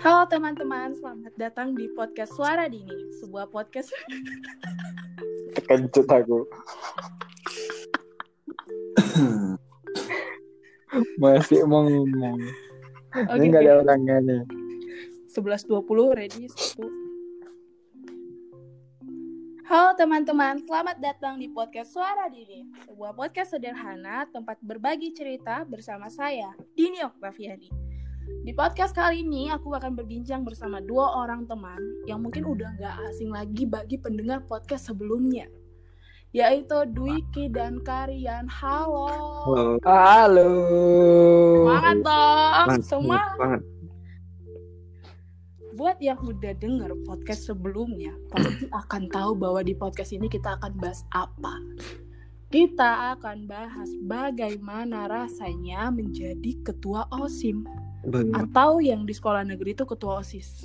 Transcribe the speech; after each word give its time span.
Halo 0.00 0.24
teman-teman, 0.32 0.96
selamat 0.96 1.36
datang 1.36 1.76
di 1.76 1.84
podcast 1.92 2.32
Suara 2.32 2.72
Dini, 2.72 3.12
sebuah 3.20 3.52
podcast 3.52 3.92
Kekencut 5.52 6.08
aku. 6.08 6.48
Masih 11.20 11.68
mau 11.68 11.84
ngomong. 11.84 12.40
Oke, 13.12 13.28
Ini 13.28 13.44
nggak 13.52 13.60
ada 13.60 13.74
orangnya 13.84 14.16
nih. 14.24 14.42
11.20 15.36 15.68
ready 16.16 16.48
satu. 16.48 16.88
Halo 19.68 19.92
teman-teman, 20.00 20.64
selamat 20.64 20.96
datang 20.96 21.36
di 21.36 21.52
podcast 21.52 21.92
Suara 21.92 22.32
Dini, 22.32 22.64
sebuah 22.88 23.12
podcast 23.12 23.52
sederhana 23.52 24.24
tempat 24.32 24.56
berbagi 24.64 25.12
cerita 25.12 25.60
bersama 25.68 26.08
saya, 26.08 26.56
Dini 26.72 27.04
Oktaviani. 27.04 27.89
Di 28.20 28.52
podcast 28.52 28.92
kali 28.92 29.24
ini 29.24 29.48
aku 29.48 29.72
akan 29.72 29.96
berbincang 29.96 30.44
bersama 30.44 30.80
dua 30.84 31.24
orang 31.24 31.48
teman 31.48 31.80
yang 32.04 32.20
mungkin 32.20 32.44
udah 32.44 32.68
nggak 32.76 32.96
asing 33.12 33.32
lagi 33.32 33.64
bagi 33.64 33.96
pendengar 33.96 34.44
podcast 34.44 34.92
sebelumnya, 34.92 35.48
yaitu 36.36 36.84
Dwiki 36.92 37.48
dan 37.48 37.80
Karian. 37.80 38.44
Halo. 38.48 39.80
Halo. 39.84 40.50
Semangat 41.64 41.96
dong, 42.04 42.66
Banget, 42.68 42.80
semangat. 42.84 43.36
banget. 43.40 43.62
Buat 45.80 45.96
yang 46.04 46.20
udah 46.20 46.52
denger 46.60 46.92
podcast 47.08 47.48
sebelumnya, 47.48 48.12
pasti 48.28 48.68
akan 48.84 49.08
tahu 49.08 49.32
bahwa 49.32 49.64
di 49.64 49.72
podcast 49.72 50.12
ini 50.12 50.28
kita 50.28 50.60
akan 50.60 50.76
bahas 50.76 51.08
apa. 51.16 51.56
Kita 52.50 53.14
akan 53.16 53.46
bahas 53.46 53.88
bagaimana 54.04 55.06
rasanya 55.06 55.88
menjadi 55.94 56.58
ketua 56.66 57.06
OSIM 57.14 57.62
Banget. 58.00 58.32
atau 58.34 58.80
yang 58.80 59.04
di 59.04 59.12
sekolah 59.12 59.44
negeri 59.44 59.72
itu 59.72 59.84
ketua 59.84 60.20
OSIS. 60.20 60.64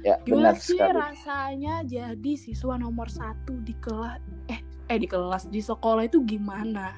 Ya, 0.00 0.14
Gimana 0.22 0.52
benar 0.52 0.54
sih 0.56 0.76
sekali. 0.76 0.94
rasanya 0.94 1.74
jadi 1.82 2.32
siswa 2.34 2.76
nomor 2.76 3.08
satu 3.08 3.58
di 3.60 3.74
kelas 3.74 4.20
eh 4.46 4.60
eh 4.86 4.96
di 4.96 5.04
kelas 5.04 5.48
di 5.48 5.58
sekolah 5.58 6.04
itu 6.04 6.22
gimana? 6.22 6.94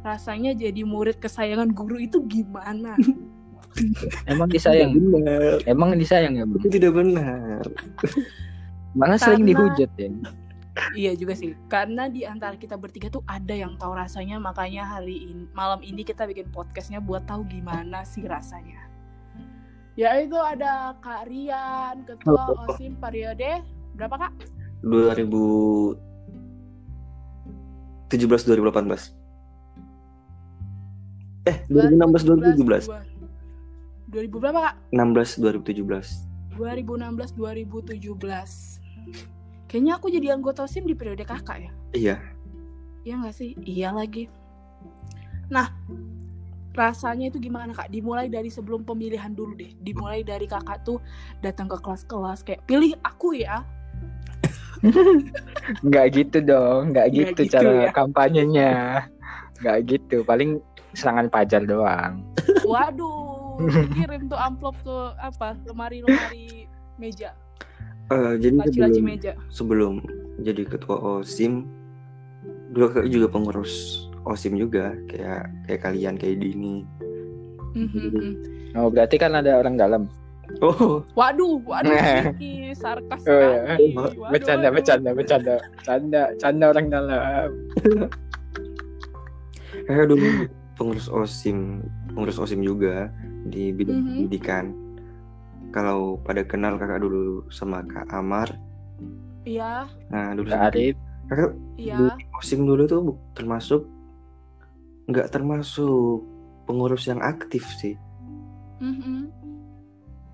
Rasanya 0.00 0.52
jadi 0.52 0.80
murid 0.82 1.18
kesayangan 1.18 1.70
guru 1.70 1.98
itu 1.98 2.24
gimana? 2.24 2.96
Emang 4.30 4.48
disayang. 4.48 4.96
benar. 4.96 5.62
Emang 5.62 5.94
disayang 5.94 6.34
ya? 6.34 6.44
Itu 6.48 6.66
tidak 6.68 6.96
benar. 6.96 7.62
Malah 8.92 9.14
sering 9.14 9.44
Karena- 9.44 9.50
dihujat 9.50 9.90
ya. 9.94 10.10
Iya 10.94 11.18
juga 11.18 11.34
sih, 11.34 11.58
karena 11.66 12.06
di 12.06 12.22
antara 12.22 12.54
kita 12.54 12.78
bertiga 12.78 13.10
tuh 13.10 13.26
ada 13.26 13.50
yang 13.50 13.74
tahu 13.74 13.90
rasanya, 13.90 14.38
makanya 14.38 14.86
hari 14.86 15.26
ini 15.26 15.50
malam 15.50 15.82
ini 15.82 16.06
kita 16.06 16.30
bikin 16.30 16.46
podcastnya 16.54 17.02
buat 17.02 17.26
tahu 17.26 17.42
gimana 17.50 18.06
sih 18.06 18.22
rasanya. 18.22 18.86
Yaitu 19.98 20.38
ada 20.38 20.94
Kak 21.02 21.26
Rian, 21.26 22.06
Ketua 22.06 22.54
OSIM 22.70 22.94
periode 23.02 23.66
berapa 23.98 24.30
kak? 24.30 24.32
2017 24.86 25.98
2018. 28.46 29.10
Eh, 31.50 31.56
2016 31.66 32.22
2017. 32.56 32.86
2000 34.08 34.38
berapa 34.38 34.60
kak? 34.70 34.74
16 34.94 35.42
2017. 35.42 36.30
2016 36.54 37.34
2017. 37.34 38.80
Kayaknya 39.70 39.92
aku 40.02 40.10
jadi 40.10 40.34
anggota 40.34 40.66
OSIM 40.66 40.82
di 40.82 40.98
periode 40.98 41.22
kakak 41.22 41.62
ya. 41.62 41.70
Iya. 41.94 42.16
Iya 43.06 43.14
nggak 43.22 43.34
sih? 43.38 43.54
Iya 43.62 43.94
lagi. 43.94 44.26
Nah, 45.46 45.70
rasanya 46.74 47.30
itu 47.30 47.38
gimana 47.38 47.70
kak? 47.70 47.86
Dimulai 47.86 48.26
dari 48.26 48.50
sebelum 48.50 48.82
pemilihan 48.82 49.30
dulu 49.30 49.54
deh. 49.54 49.70
Dimulai 49.78 50.26
dari 50.26 50.50
kakak 50.50 50.82
tuh 50.82 50.98
datang 51.38 51.70
ke 51.70 51.78
kelas-kelas 51.78 52.42
kayak 52.42 52.66
pilih 52.66 52.98
aku 53.06 53.38
ya. 53.38 53.62
Nggak 55.86 56.06
gitu 56.18 56.38
dong, 56.42 56.90
nggak 56.90 57.06
Nggak 57.12 57.30
gitu, 57.30 57.42
gitu 57.46 57.52
cara 57.54 57.70
ya. 57.70 57.90
kampanyenya. 57.94 58.72
Nggak 59.62 59.78
gitu, 59.86 60.16
paling 60.26 60.58
serangan 60.98 61.30
pajar 61.30 61.62
doang. 61.62 62.24
Waduh, 62.66 63.60
kirim 63.94 64.26
tuh 64.26 64.40
amplop 64.40 64.74
ke 64.82 64.96
apa? 65.20 65.54
Lemari-lemari 65.68 66.64
meja, 66.96 67.36
Eh, 68.10 68.32
jadi 68.42 68.56
laci-laci 68.58 68.74
sebelum, 68.98 69.06
meja. 69.06 69.32
sebelum 69.48 69.94
jadi 70.42 70.62
ketua 70.66 70.96
OSIM 70.98 71.62
dulu 72.74 73.06
juga 73.06 73.26
pengurus 73.30 73.72
OSIM 74.26 74.58
juga 74.58 74.94
kayak 75.06 75.46
kayak 75.66 75.80
kalian 75.80 76.14
kayak 76.18 76.42
Dini. 76.42 76.82
Mhm. 77.78 78.34
Oh, 78.74 78.90
berarti 78.90 79.14
kan 79.14 79.34
ada 79.34 79.58
orang 79.58 79.78
dalam. 79.78 80.02
Oh, 80.58 81.06
Waduh, 81.14 81.62
waduh, 81.62 81.94
Vicky, 82.34 82.74
sarkas 82.74 83.22
Oh, 83.22 83.30
ya. 83.30 83.78
sekali. 83.78 83.94
Waduh, 83.94 84.30
Bercanda, 84.34 84.66
waduh. 84.66 84.74
bercanda, 84.74 85.10
bercanda. 85.14 85.56
Canda, 85.86 86.22
canda 86.34 86.64
orang 86.66 86.86
dalam. 86.90 87.48
kakak 89.86 90.06
dulu 90.10 90.26
pengurus 90.74 91.06
OSIM, 91.06 91.86
pengurus 92.10 92.38
OSIM 92.38 92.66
juga 92.66 93.06
di 93.46 93.70
bidang 93.70 93.94
Mhm. 93.96 94.10
pendidikan. 94.26 94.64
Kalau 95.70 96.18
pada 96.26 96.42
kenal 96.42 96.74
kakak 96.76 97.02
dulu 97.02 97.46
sama 97.48 97.86
Kak 97.86 98.10
Amar. 98.10 98.50
Iya, 99.46 99.86
Nah, 100.10 100.34
dulu 100.34 100.50
Kak 100.50 100.74
Arif, 100.74 100.98
kakak 101.30 101.54
iya. 101.78 102.10
OSIM 102.36 102.66
dulu 102.66 102.82
tuh 102.90 103.14
termasuk 103.32 103.86
nggak 105.06 105.30
termasuk 105.30 106.22
pengurus 106.66 107.06
yang 107.06 107.22
aktif 107.22 107.62
sih. 107.78 107.94
Mhm. 108.82 109.30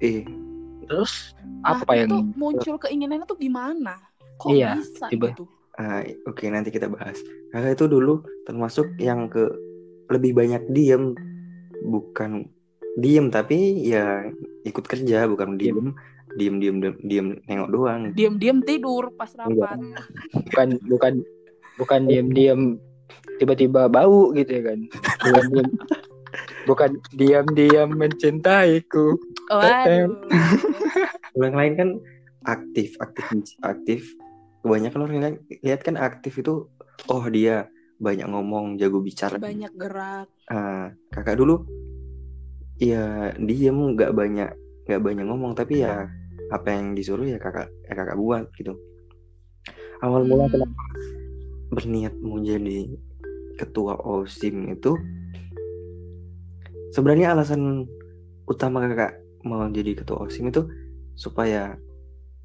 Eh, 0.01 0.25
terus 0.89 1.33
Nah, 1.65 1.81
apa 1.81 1.93
itu 1.97 2.17
yang 2.17 2.33
muncul 2.37 2.77
keinginannya 2.77 3.25
tuh 3.29 3.39
gimana? 3.39 3.97
Kok 4.37 4.53
Iya, 4.53 4.77
bisa 4.81 5.07
tiba- 5.09 5.33
gitu? 5.33 5.45
ah, 5.77 6.01
oke 6.29 6.45
nanti 6.49 6.69
kita 6.73 6.89
bahas. 6.89 7.17
Kakak 7.53 7.77
itu 7.77 7.87
dulu 7.89 8.25
termasuk 8.45 8.97
yang 8.97 9.29
ke 9.29 9.45
lebih 10.09 10.33
banyak 10.37 10.63
diem, 10.73 11.13
bukan 11.85 12.49
diem 12.97 13.29
tapi 13.29 13.87
ya 13.87 14.25
ikut 14.65 14.85
kerja, 14.89 15.29
bukan 15.29 15.61
diem, 15.61 15.93
diem 16.37 16.57
diem 16.59 16.77
diem, 16.81 16.95
diem 17.05 17.27
nengok 17.45 17.71
doang. 17.71 18.03
Diam-diam 18.17 18.65
tidur 18.65 19.13
pas 19.15 19.31
rapat. 19.37 19.79
bukan 20.33 20.69
bukan 20.89 21.15
bukan 21.77 22.01
diam-diam 22.09 22.61
tiba-tiba 23.37 23.87
bau 23.93 24.33
gitu 24.33 24.49
ya 24.49 24.63
kan 24.73 24.81
bukan 25.21 25.45
diam 25.53 25.69
bukan 26.65 26.91
diam-diam 27.13 27.89
mencintaiku 27.93 29.21
Waduh. 29.47 30.11
Yang 31.39 31.55
lain 31.55 31.73
kan 31.79 31.89
aktif, 32.47 32.99
aktif, 32.99 33.25
aktif. 33.63 34.01
Kebanyakan 34.67 35.01
orang 35.07 35.19
lihat, 35.23 35.37
lihat 35.63 35.81
kan 35.87 35.95
aktif 35.95 36.43
itu, 36.43 36.67
oh 37.07 37.25
dia 37.31 37.71
banyak 38.03 38.27
ngomong, 38.27 38.75
jago 38.81 38.99
bicara. 38.99 39.39
Banyak 39.39 39.71
gerak. 39.79 40.27
Ah, 40.51 40.91
kakak 41.15 41.39
dulu 41.39 41.63
ya 42.77 43.33
diem 43.41 43.77
nggak 43.97 44.13
banyak 44.13 44.51
nggak 44.85 45.03
banyak 45.03 45.25
ngomong 45.25 45.53
tapi 45.57 45.81
ya 45.81 46.07
apa 46.53 46.69
yang 46.71 46.95
disuruh 46.95 47.27
ya 47.27 47.41
kakak 47.41 47.73
ya 47.89 47.93
kakak 47.97 48.19
buat 48.21 48.47
gitu 48.55 48.77
awal 50.05 50.23
mula 50.23 50.47
Hmm. 50.47 50.53
kenapa 50.53 50.83
berniat 51.73 52.15
mau 52.23 52.39
jadi 52.39 52.87
ketua 53.57 53.99
osim 53.99 54.71
itu 54.71 54.95
sebenarnya 56.93 57.35
alasan 57.35 57.89
utama 58.47 58.85
kakak 58.87 59.19
mau 59.43 59.67
jadi 59.67 59.97
ketua 59.97 60.29
osim 60.29 60.53
itu 60.53 60.69
supaya 61.17 61.75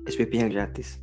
SPP-nya 0.07 0.49
gratis 0.49 0.97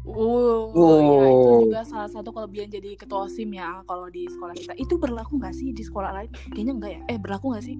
Oh, 0.00 0.72
Wow. 0.72 0.96
iya 0.96 1.24
itu 1.28 1.48
juga 1.68 1.80
salah 1.84 2.08
satu 2.08 2.32
kelebihan 2.32 2.72
jadi 2.72 2.96
ketua 2.96 3.28
OSIM 3.28 3.52
ya 3.52 3.84
kalau 3.84 4.08
di 4.08 4.24
sekolah 4.26 4.56
kita. 4.56 4.72
Itu 4.74 4.96
berlaku 4.96 5.36
nggak 5.36 5.52
sih 5.52 5.76
di 5.76 5.84
sekolah 5.84 6.10
lain? 6.16 6.30
Kayaknya 6.50 6.72
enggak 6.72 6.92
ya. 6.96 7.00
Eh, 7.04 7.18
berlaku 7.20 7.52
nggak 7.52 7.64
sih? 7.68 7.76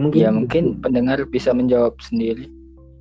Mungkin 0.00 0.20
ya 0.20 0.30
mungkin 0.32 0.64
pendengar 0.80 1.20
bisa 1.28 1.52
menjawab 1.52 1.94
sendiri. 2.00 2.48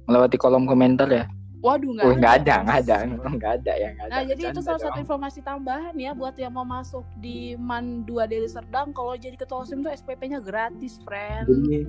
Melewati 0.05 0.35
kolom 0.35 0.67
komentar 0.67 1.07
ya. 1.07 1.25
Waduh, 1.59 1.91
nggak 1.91 2.07
oh 2.07 2.15
nggak 2.15 2.33
ada 2.43 2.55
nggak 2.63 2.79
ada. 2.87 2.95
Nggak 3.35 3.53
ada 3.59 3.73
ya 3.75 3.89
nggak 3.91 4.05
ada. 4.07 4.15
Nah, 4.15 4.23
jadi 4.23 4.41
itu 4.47 4.59
salah 4.63 4.79
satu 4.79 4.95
dong. 4.95 5.03
informasi 5.03 5.39
tambahan 5.43 5.95
ya 5.99 6.11
buat 6.15 6.35
yang 6.39 6.55
mau 6.55 6.63
masuk 6.63 7.03
di 7.19 7.59
MAN 7.59 8.07
2 8.07 8.31
Deli 8.31 8.47
Serdang. 8.47 8.95
Kalau 8.95 9.19
jadi 9.19 9.35
ketua 9.35 9.67
OSIM 9.67 9.83
tuh 9.83 9.91
SPP-nya 9.91 10.39
gratis, 10.39 11.03
friend. 11.03 11.51
jadi 11.51 11.83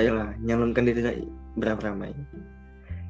ayolah 0.00 0.32
nyalonkan 0.40 0.88
diri 0.88 1.28
berapa 1.56 1.80
ramai? 1.84 2.16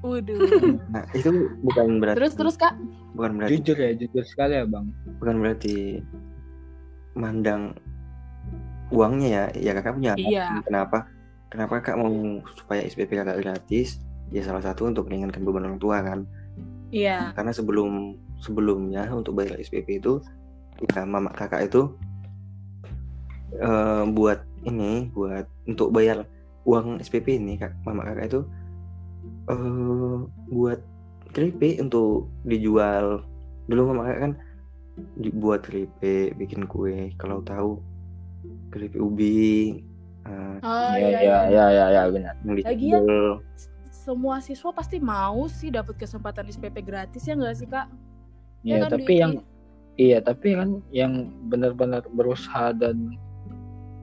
Waduh. 0.02 0.38
nah 0.94 1.06
itu 1.14 1.30
bukan 1.62 2.02
berarti 2.02 2.18
terus 2.18 2.34
terus 2.34 2.56
Kak. 2.58 2.74
bukan 3.14 3.40
berarti 3.40 3.52
jujur 3.58 3.76
ya 3.78 3.90
jujur 3.94 4.24
sekali 4.26 4.58
ya 4.58 4.64
bang. 4.66 4.86
Bukan 5.22 5.34
berarti 5.42 6.02
mandang 7.14 7.72
uangnya 8.92 9.28
ya. 9.28 9.44
Ya 9.58 9.72
kakak 9.74 9.96
punya 9.98 10.14
alasan 10.14 10.32
Iya. 10.32 10.62
kenapa? 10.66 10.98
Kenapa 11.50 11.72
kakak 11.80 11.96
mau 12.02 12.10
supaya 12.58 12.82
SPP 12.86 13.14
kakak 13.16 13.38
gratis? 13.42 14.02
Ya 14.34 14.42
salah 14.42 14.62
satu 14.62 14.90
untuk 14.90 15.06
meringankan 15.06 15.42
beban 15.46 15.66
orang 15.66 15.80
tua 15.80 16.02
kan? 16.02 16.26
Iya. 16.94 17.34
karena 17.34 17.50
sebelum 17.50 18.14
sebelumnya 18.38 19.10
untuk 19.10 19.34
bayar 19.34 19.58
SPP 19.58 19.98
itu 19.98 20.22
ya 20.86 21.02
mama 21.02 21.34
kakak 21.34 21.66
itu 21.66 21.98
eh, 23.58 24.02
buat 24.06 24.40
ini 24.66 25.10
buat 25.10 25.46
untuk 25.66 25.90
bayar 25.90 26.26
uang 26.62 27.02
SPP 27.02 27.42
ini 27.42 27.58
kak 27.58 27.74
mama 27.82 28.06
kakak 28.06 28.30
itu 28.30 28.40
eh 29.50 30.18
buat 30.50 30.78
keripik 31.34 31.82
untuk 31.82 32.30
dijual. 32.46 33.26
Dulu 33.66 33.80
mama 33.92 34.06
kakak 34.06 34.20
kan 34.22 34.32
dibuat 35.18 35.60
keripik 35.66 36.38
bikin 36.38 36.70
kue 36.70 37.12
kalau 37.18 37.42
tahu 37.42 37.82
keripik 38.68 38.98
ubi 38.98 39.82
eh, 40.24 40.56
Oh 40.60 40.92
ya 40.92 41.08
iya, 41.08 41.08
ya 41.08 41.18
iya. 41.18 41.38
ya 41.46 41.66
ya 41.70 41.86
ya 41.88 42.02
benar 42.08 42.34
Lagian- 42.44 43.40
Semua 43.90 44.38
siswa 44.38 44.70
pasti 44.70 44.98
mau 44.98 45.46
sih 45.46 45.66
dapat 45.68 45.96
kesempatan 45.96 46.46
SPP 46.46 46.78
gratis 46.80 47.22
ya 47.22 47.34
nggak 47.34 47.56
sih 47.56 47.66
kak? 47.66 47.90
Ya 48.62 48.78
ya 48.78 48.86
kan, 48.86 48.90
tapi 48.94 49.02
Dwi? 49.08 49.18
yang 49.18 49.32
iya 49.96 50.18
tapi 50.20 50.48
kan 50.52 50.70
yang 50.90 51.12
benar-benar 51.44 52.06
berusaha 52.12 52.70
dan 52.72 53.18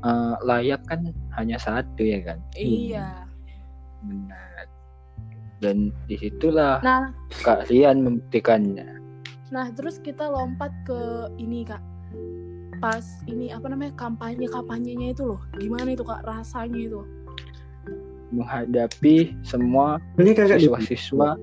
eh, 0.01 0.35
layak 0.41 0.83
kan 0.83 1.07
hanya 1.33 1.55
satu 1.55 2.01
ya 2.01 2.19
kan 2.21 2.39
Iya. 2.53 3.23
benar 4.01 4.67
dan 5.59 5.77
di 6.05 6.15
situlah 6.17 6.83
Nah, 6.83 7.15
kalian 7.39 8.03
membuktikannya 8.03 8.99
nah 9.47 9.69
terus 9.69 9.97
kita 9.97 10.25
lompat 10.25 10.73
ke 10.81 10.99
ini 11.37 11.63
kak. 11.63 11.79
Pas 12.83 13.05
ini 13.31 13.47
apa 13.47 13.71
namanya 13.71 13.95
kampanye 13.95 14.43
kampanyenya 14.51 15.15
itu 15.15 15.23
loh, 15.23 15.39
gimana 15.55 15.95
itu 15.95 16.03
kak 16.03 16.27
rasanya 16.27 16.79
itu? 16.83 16.99
menghadapi 18.33 19.37
semua 19.45 20.01
ini 20.17 20.33
kakak 20.33 20.57
siswa-siswa 20.57 21.37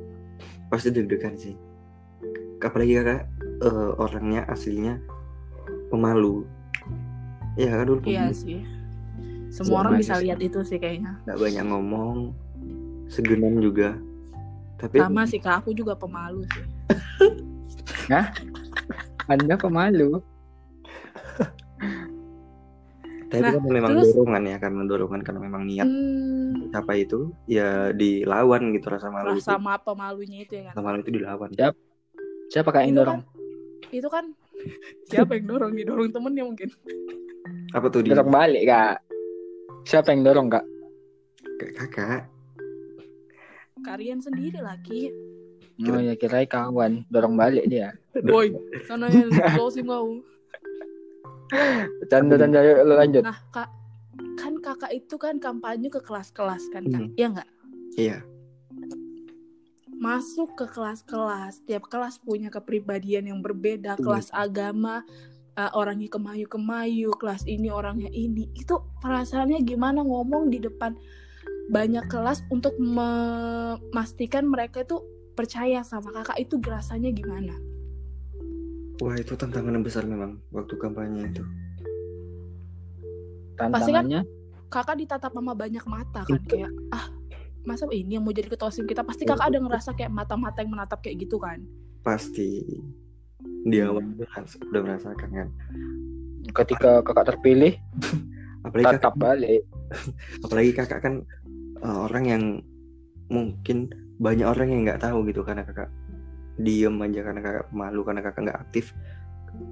pasti 0.75 0.91
deg-degan 0.91 1.39
sih 1.39 1.55
apalagi 2.59 2.99
kakak 2.99 3.31
eh, 3.63 3.91
orangnya 3.95 4.43
aslinya 4.51 4.99
pemalu 5.89 6.43
ya 7.55 7.71
kan 7.79 7.87
dulu 7.87 8.03
Iya 8.03 8.35
pemalu. 8.35 8.35
sih. 8.35 8.61
Semua 9.55 9.87
orang 9.87 10.03
bisa 10.03 10.19
sih. 10.19 10.27
lihat 10.27 10.39
itu 10.43 10.63
sih 10.67 10.83
kayaknya. 10.83 11.15
nggak 11.27 11.39
banyak 11.39 11.65
ngomong 11.71 12.35
segenan 13.07 13.63
juga 13.63 13.95
tapi 14.75 14.99
Sama 14.99 15.23
sih 15.31 15.39
kak, 15.39 15.63
aku 15.63 15.71
juga 15.71 15.95
pemalu 15.95 16.43
sih. 16.51 16.65
anda 19.31 19.55
pemalu 19.55 20.19
tapi 23.31 23.41
Nah, 23.41 23.53
kan 23.55 23.63
memang 23.65 23.91
terus- 23.95 24.11
dorongan 24.11 24.43
ya 24.45 24.57
karena 24.59 24.83
dorongan 24.85 25.21
karena 25.23 25.41
memang 25.41 25.63
niat 25.65 25.87
Hmm, 25.87 26.75
apa 26.75 26.93
itu 26.95 27.31
ya 27.47 27.69
dilawan 27.93 28.75
gitu 28.75 28.87
rasa 28.87 29.07
malu 29.09 29.33
rasa 29.33 29.55
itu 29.55 29.63
ma 29.63 29.75
pemalunya 29.77 30.43
itu 30.43 30.53
ya 30.53 30.63
kan. 30.67 30.75
rasa 30.75 30.83
malu 30.83 30.99
itu 30.99 31.13
dilawan 31.13 31.51
Ya. 31.55 31.71
siapa 32.49 32.69
kak 32.69 32.83
yang 32.83 32.91
Itu 32.91 33.01
dorong 33.01 33.21
Itu 33.91 34.09
kan 34.09 34.25
siapa 35.11 35.35
yang 35.35 35.47
dorong 35.49 35.73
nih? 35.73 35.85
Dorong 35.85 36.11
temennya 36.11 36.45
mungkin. 36.45 36.69
apa 37.71 37.87
tuh 37.87 38.03
di 38.03 38.11
dorong 38.11 38.29
balik 38.29 38.63
kak 38.65 38.99
siapa 39.85 40.11
yang 40.11 40.23
dorong 40.23 40.49
kak 40.49 40.65
kakak 41.73 42.27
Kalian 43.81 44.19
sendiri 44.19 44.61
lagi. 44.61 45.09
oh 45.81 45.97
ya 45.97 46.13
kira 46.13 46.45
kawan 46.45 47.09
dorong 47.09 47.35
balik 47.35 47.65
dia 47.65 47.97
Boy, 48.21 48.53
sana 48.85 49.07
yang 49.07 49.31
closing 49.55 49.87
mau. 49.87 50.19
Canda 52.11 52.35
canda 52.39 52.61
lanjut 52.85 53.23
Nah, 53.23 53.39
Kak, 53.51 53.69
kan 54.39 54.55
Kakak 54.61 54.93
itu 54.93 55.15
kan 55.17 55.37
kampanye 55.39 55.89
ke 55.89 56.01
kelas-kelas 56.01 56.69
kan, 56.71 56.87
Kak? 56.89 57.01
Hmm. 57.01 57.15
Iya 57.19 57.27
nggak? 57.37 57.49
iya 57.97 58.19
Masuk 60.01 60.57
ke 60.57 60.65
kelas-kelas, 60.65 61.61
tiap 61.69 61.85
kelas 61.93 62.17
punya 62.17 62.49
kepribadian 62.49 63.29
yang 63.29 63.41
berbeda, 63.45 63.97
Iya. 63.97 64.03
kelas 64.03 64.29
agama 64.33 65.05
eh, 65.59 65.69
orangnya 65.77 66.09
kemayu-kemayu, 66.09 67.13
kelas 67.21 67.45
ini 67.45 67.69
orangnya 67.69 68.09
ini. 68.09 68.49
Itu 68.57 68.81
perasaannya 69.05 69.61
gimana 69.61 70.01
ngomong 70.01 70.49
di 70.49 70.57
depan 70.57 70.97
banyak 71.69 72.09
kelas 72.09 72.41
untuk 72.49 72.73
memastikan 72.81 74.49
mereka 74.49 74.81
itu 74.81 75.05
percaya 75.37 75.85
sama 75.85 76.11
Kakak 76.11 76.39
itu 76.41 76.57
rasanya 76.65 77.13
gimana? 77.13 77.53
Wah 79.01 79.17
itu 79.17 79.33
tantangan 79.33 79.73
yang 79.73 79.85
besar 79.85 80.05
memang 80.05 80.39
waktu 80.53 80.77
kampanye 80.77 81.25
itu. 81.33 81.45
Pasti 83.57 83.93
kan- 83.93 84.05
tantangannya? 84.05 84.23
kakak 84.71 84.97
ditatap 85.03 85.35
sama 85.35 85.51
banyak 85.51 85.83
mata 85.83 86.23
kan 86.23 86.39
kayak 86.47 86.71
ah 86.95 87.11
masa 87.67 87.91
ini 87.91 88.15
yang 88.17 88.23
mau 88.23 88.31
jadi 88.31 88.47
ketua 88.47 88.71
osim 88.71 88.87
kita? 88.87 89.03
Pasti 89.03 89.27
kakak 89.27 89.51
ada 89.51 89.59
ngerasa 89.59 89.91
kayak 89.99 90.13
mata-mata 90.15 90.63
yang 90.63 90.73
menatap 90.73 91.03
kayak 91.03 91.27
gitu 91.27 91.43
kan? 91.43 91.59
Pasti. 92.07 92.63
Di 93.67 93.77
awal 93.85 94.05
udah 94.17 94.47
udah 94.47 94.81
merasakan 94.81 95.29
kan. 95.29 95.49
Ketika 96.55 97.03
kakak 97.05 97.35
terpilih 97.35 97.75
apalagi 98.65 98.87
tatap 98.97 99.15
kakak, 99.17 99.17
balik. 99.17 99.63
Apalagi 100.47 100.71
kakak 100.77 101.01
kan 101.03 101.15
uh, 101.83 102.07
orang 102.07 102.25
yang 102.29 102.45
mungkin 103.27 103.91
banyak 104.21 104.47
orang 104.47 104.69
yang 104.71 104.81
nggak 104.87 105.03
tahu 105.03 105.25
gitu 105.27 105.43
karena 105.43 105.65
kakak 105.65 105.89
diem 106.59 106.97
aja 107.03 107.21
karena 107.23 107.41
kakak 107.41 107.67
malu 107.71 108.01
karena 108.03 108.21
kakak 108.25 108.43
nggak 108.49 108.61
aktif. 108.67 108.97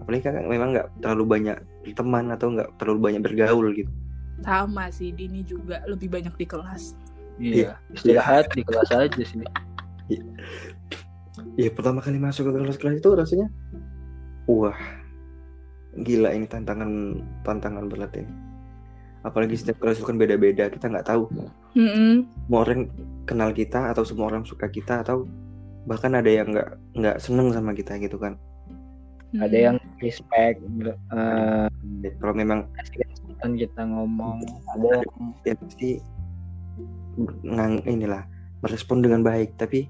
Apalagi 0.05 0.23
kakak 0.29 0.47
memang 0.47 0.69
nggak 0.77 0.89
terlalu 1.03 1.25
banyak 1.27 1.57
teman 1.97 2.31
atau 2.31 2.53
nggak 2.53 2.69
terlalu 2.79 2.99
banyak 3.11 3.23
bergaul 3.25 3.67
gitu. 3.75 3.91
Sama 4.45 4.87
sih 4.95 5.11
Dini 5.11 5.43
juga 5.43 5.83
lebih 5.89 6.13
banyak 6.13 6.35
di 6.39 6.47
kelas. 6.47 6.95
Iya. 7.39 7.79
Istirahat 7.95 8.55
di 8.55 8.63
kelas 8.63 8.91
aja 8.95 9.23
sih. 9.23 9.43
Ya 11.55 11.71
pertama 11.71 12.03
kali 12.03 12.19
masuk 12.19 12.51
ke 12.51 12.53
kelas-kelas 12.55 12.99
itu 12.99 13.11
rasanya 13.15 13.47
wah 14.51 14.75
gila 15.99 16.35
ini 16.35 16.47
tantangan 16.47 17.23
tantangan 17.43 17.87
berat 17.91 18.15
ini. 18.19 18.31
Apalagi 19.27 19.59
setiap 19.59 19.83
kelas 19.83 19.99
itu 19.99 20.07
kan 20.07 20.19
beda-beda 20.19 20.71
kita 20.71 20.87
nggak 20.87 21.07
tahu. 21.07 21.27
Semua 21.75 22.59
orang 22.63 22.91
kenal 23.27 23.51
kita 23.51 23.91
atau 23.91 24.07
semua 24.07 24.31
orang 24.31 24.47
suka 24.47 24.71
kita 24.71 25.03
atau 25.03 25.27
bahkan 25.89 26.13
ada 26.13 26.29
yang 26.29 26.53
nggak 26.53 26.71
nggak 27.01 27.17
seneng 27.19 27.51
sama 27.57 27.73
kita 27.73 27.97
gitu 27.97 28.21
kan. 28.21 28.37
Ada 29.41 29.73
yang 29.73 29.77
respect 30.01 30.61
eh 31.13 32.13
kalau 32.21 32.35
memang 32.37 32.69
kesempatan 32.77 33.51
kita 33.57 33.81
ngomong 33.85 34.41
ada 34.77 35.01
yang 35.01 35.33
ya 35.45 35.55
pasti 35.57 35.91
ngang 37.45 37.81
inilah 37.89 38.25
merespon 38.61 39.01
dengan 39.01 39.25
baik. 39.25 39.57
Tapi 39.57 39.89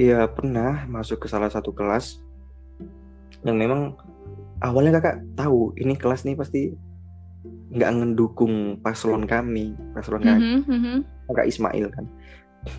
ya 0.00 0.26
pernah 0.26 0.88
masuk 0.90 1.22
ke 1.22 1.26
salah 1.30 1.52
satu 1.52 1.70
kelas 1.70 2.18
yang 3.44 3.60
memang 3.60 3.94
awalnya 4.64 4.98
kakak 4.98 5.20
tahu 5.36 5.76
ini 5.76 5.94
kelas 5.94 6.24
nih 6.24 6.34
pasti 6.34 6.72
nggak 7.74 7.90
ngedukung 7.90 8.80
paslon 8.80 9.26
kami 9.28 9.74
paslon 9.92 10.22
kami 10.22 10.64
Mhm, 10.64 11.04
kakak 11.28 11.46
Ismail 11.50 11.86
kan 11.92 12.06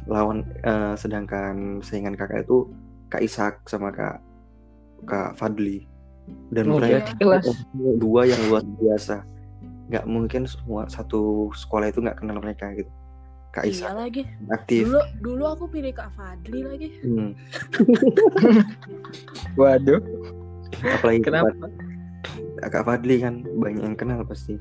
lawan 0.06 0.42
eh, 0.62 0.94
sedangkan 0.96 1.80
saingan 1.80 2.14
kakak 2.14 2.44
itu 2.44 2.70
kak 3.08 3.22
Ishak 3.22 3.62
sama 3.66 3.90
kak 3.90 4.22
kak 5.04 5.34
Fadli. 5.36 5.86
Dan 6.50 6.70
Oh, 6.70 6.82
mereka 6.82 7.14
kelas. 7.16 7.46
dua 7.96 8.26
yang 8.26 8.42
luar 8.50 8.66
biasa. 8.76 9.22
Nggak 9.86 10.06
mungkin 10.06 10.42
semua 10.46 10.90
satu 10.90 11.54
sekolah 11.54 11.88
itu 11.88 12.02
nggak 12.02 12.18
kenal 12.18 12.42
mereka 12.42 12.74
gitu. 12.74 12.90
Kak 13.52 13.64
iya 13.64 13.72
Ishak 13.72 13.94
lagi. 13.94 14.24
aktif. 14.50 14.84
Dulu 14.84 15.00
dulu 15.22 15.44
aku 15.48 15.66
pilih 15.70 15.94
Kak 15.94 16.10
Fadli 16.12 16.60
lagi. 16.60 16.90
Hmm. 17.00 17.32
waduh. 19.56 20.02
Apalagi 20.82 21.22
kenapa? 21.22 21.50
Kak 22.64 22.84
Fadli 22.84 23.22
kan 23.22 23.46
banyak 23.46 23.84
yang 23.84 23.96
kenal 23.96 24.26
pasti. 24.26 24.58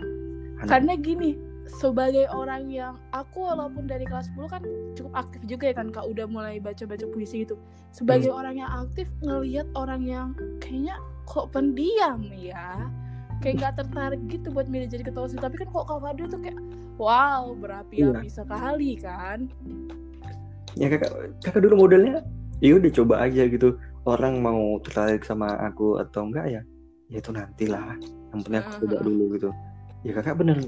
Anak- 0.61 0.71
karena 0.71 0.93
gini 0.95 1.31
sebagai 1.65 2.29
orang 2.29 2.69
yang 2.69 3.01
aku 3.17 3.49
walaupun 3.49 3.89
dari 3.89 4.05
kelas 4.05 4.29
10 4.37 4.53
kan 4.53 4.63
cukup 4.93 5.13
aktif 5.17 5.41
juga 5.49 5.73
ya 5.73 5.75
kan 5.77 5.89
kak 5.89 6.05
udah 6.05 6.29
mulai 6.29 6.61
baca-baca 6.61 7.09
puisi 7.09 7.49
gitu. 7.49 7.57
Sebagai 7.93 8.29
orang 8.29 8.61
yang 8.61 8.71
aktif 8.71 9.09
ngelihat 9.25 9.69
orang 9.73 10.05
yang 10.05 10.29
kayaknya 10.61 11.01
kok 11.25 11.49
pendiam 11.57 12.21
ya. 12.37 12.89
Kayak 13.41 13.55
nggak 13.61 13.75
tertarik 13.81 14.23
gitu 14.29 14.49
buat 14.53 14.69
milih 14.69 14.89
jadi 14.89 15.05
ketua 15.09 15.29
osis 15.29 15.41
tapi 15.41 15.57
kan 15.57 15.69
kok 15.73 15.85
kak 15.89 16.01
Fadli 16.01 16.25
tuh 16.29 16.41
kayak 16.41 16.59
wow 17.01 17.53
berapi-api 17.57 18.29
sekali 18.29 19.01
kan. 19.01 19.49
Ya 20.77 20.93
kakak 20.93 21.13
kakak 21.41 21.61
dulu 21.65 21.89
modelnya 21.89 22.21
ya 22.61 22.77
udah 22.77 22.93
coba 22.93 23.15
aja 23.25 23.49
gitu. 23.49 23.81
Orang 24.05 24.45
mau 24.45 24.77
tertarik 24.85 25.25
sama 25.25 25.57
aku 25.65 25.97
atau 25.97 26.29
enggak 26.29 26.61
ya 26.61 26.63
ya 27.09 27.19
itu 27.21 27.33
nantilah. 27.33 27.97
Yang 28.37 28.41
penting 28.45 28.61
aku 28.61 28.71
coba 28.85 28.97
dulu 29.01 29.25
gitu. 29.37 29.51
Ya 30.05 30.13
kakak 30.13 30.37
bener 30.37 30.61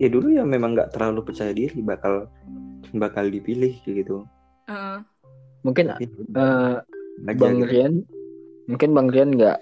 ya 0.00 0.08
dulu 0.08 0.32
ya 0.32 0.42
memang 0.48 0.72
nggak 0.72 0.96
terlalu 0.96 1.20
percaya 1.28 1.52
diri 1.52 1.76
bakal 1.84 2.24
bakal 2.96 3.28
dipilih 3.28 3.76
kayak 3.84 4.04
gitu. 4.04 4.24
Heeh. 4.66 5.04
mungkin 5.60 5.92
eh 5.92 6.00
aja 6.00 7.36
bang 7.36 7.60
gitu. 7.60 7.68
Rian 7.68 7.94
mungkin 8.64 8.90
bang 8.96 9.08
Rian 9.12 9.30
nggak 9.36 9.58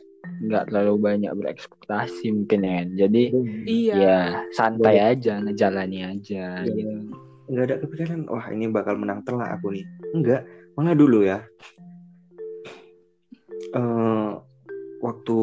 nggak 0.46 0.64
terlalu 0.70 0.94
banyak 1.02 1.32
berekspektasi 1.34 2.30
mungkin 2.30 2.60
ya. 2.62 2.80
Jadi 3.06 3.22
iya. 3.66 3.94
ya 3.98 4.18
santai 4.54 5.02
aja 5.02 5.42
ngejalani 5.42 6.06
aja 6.06 6.62
Iya. 6.62 6.70
gitu. 6.70 7.18
Nggak 7.50 7.64
ada 7.66 7.76
kepikiran 7.82 8.20
wah 8.30 8.46
ini 8.54 8.70
bakal 8.70 8.94
menang 8.94 9.26
telak 9.26 9.58
aku 9.58 9.74
nih. 9.74 9.84
Enggak 10.14 10.46
malah 10.78 10.94
dulu 10.94 11.26
ya. 11.26 11.42
Eh 13.74 14.30
waktu 15.02 15.38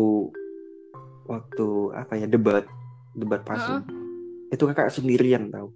waktu 1.27 1.67
apa 1.99 2.13
ya 2.15 2.27
debat 2.31 2.63
debat 3.17 3.41
paslon 3.43 3.83
itu 4.55 4.63
kakak 4.65 4.89
sendirian 4.89 5.47
tahu 5.50 5.69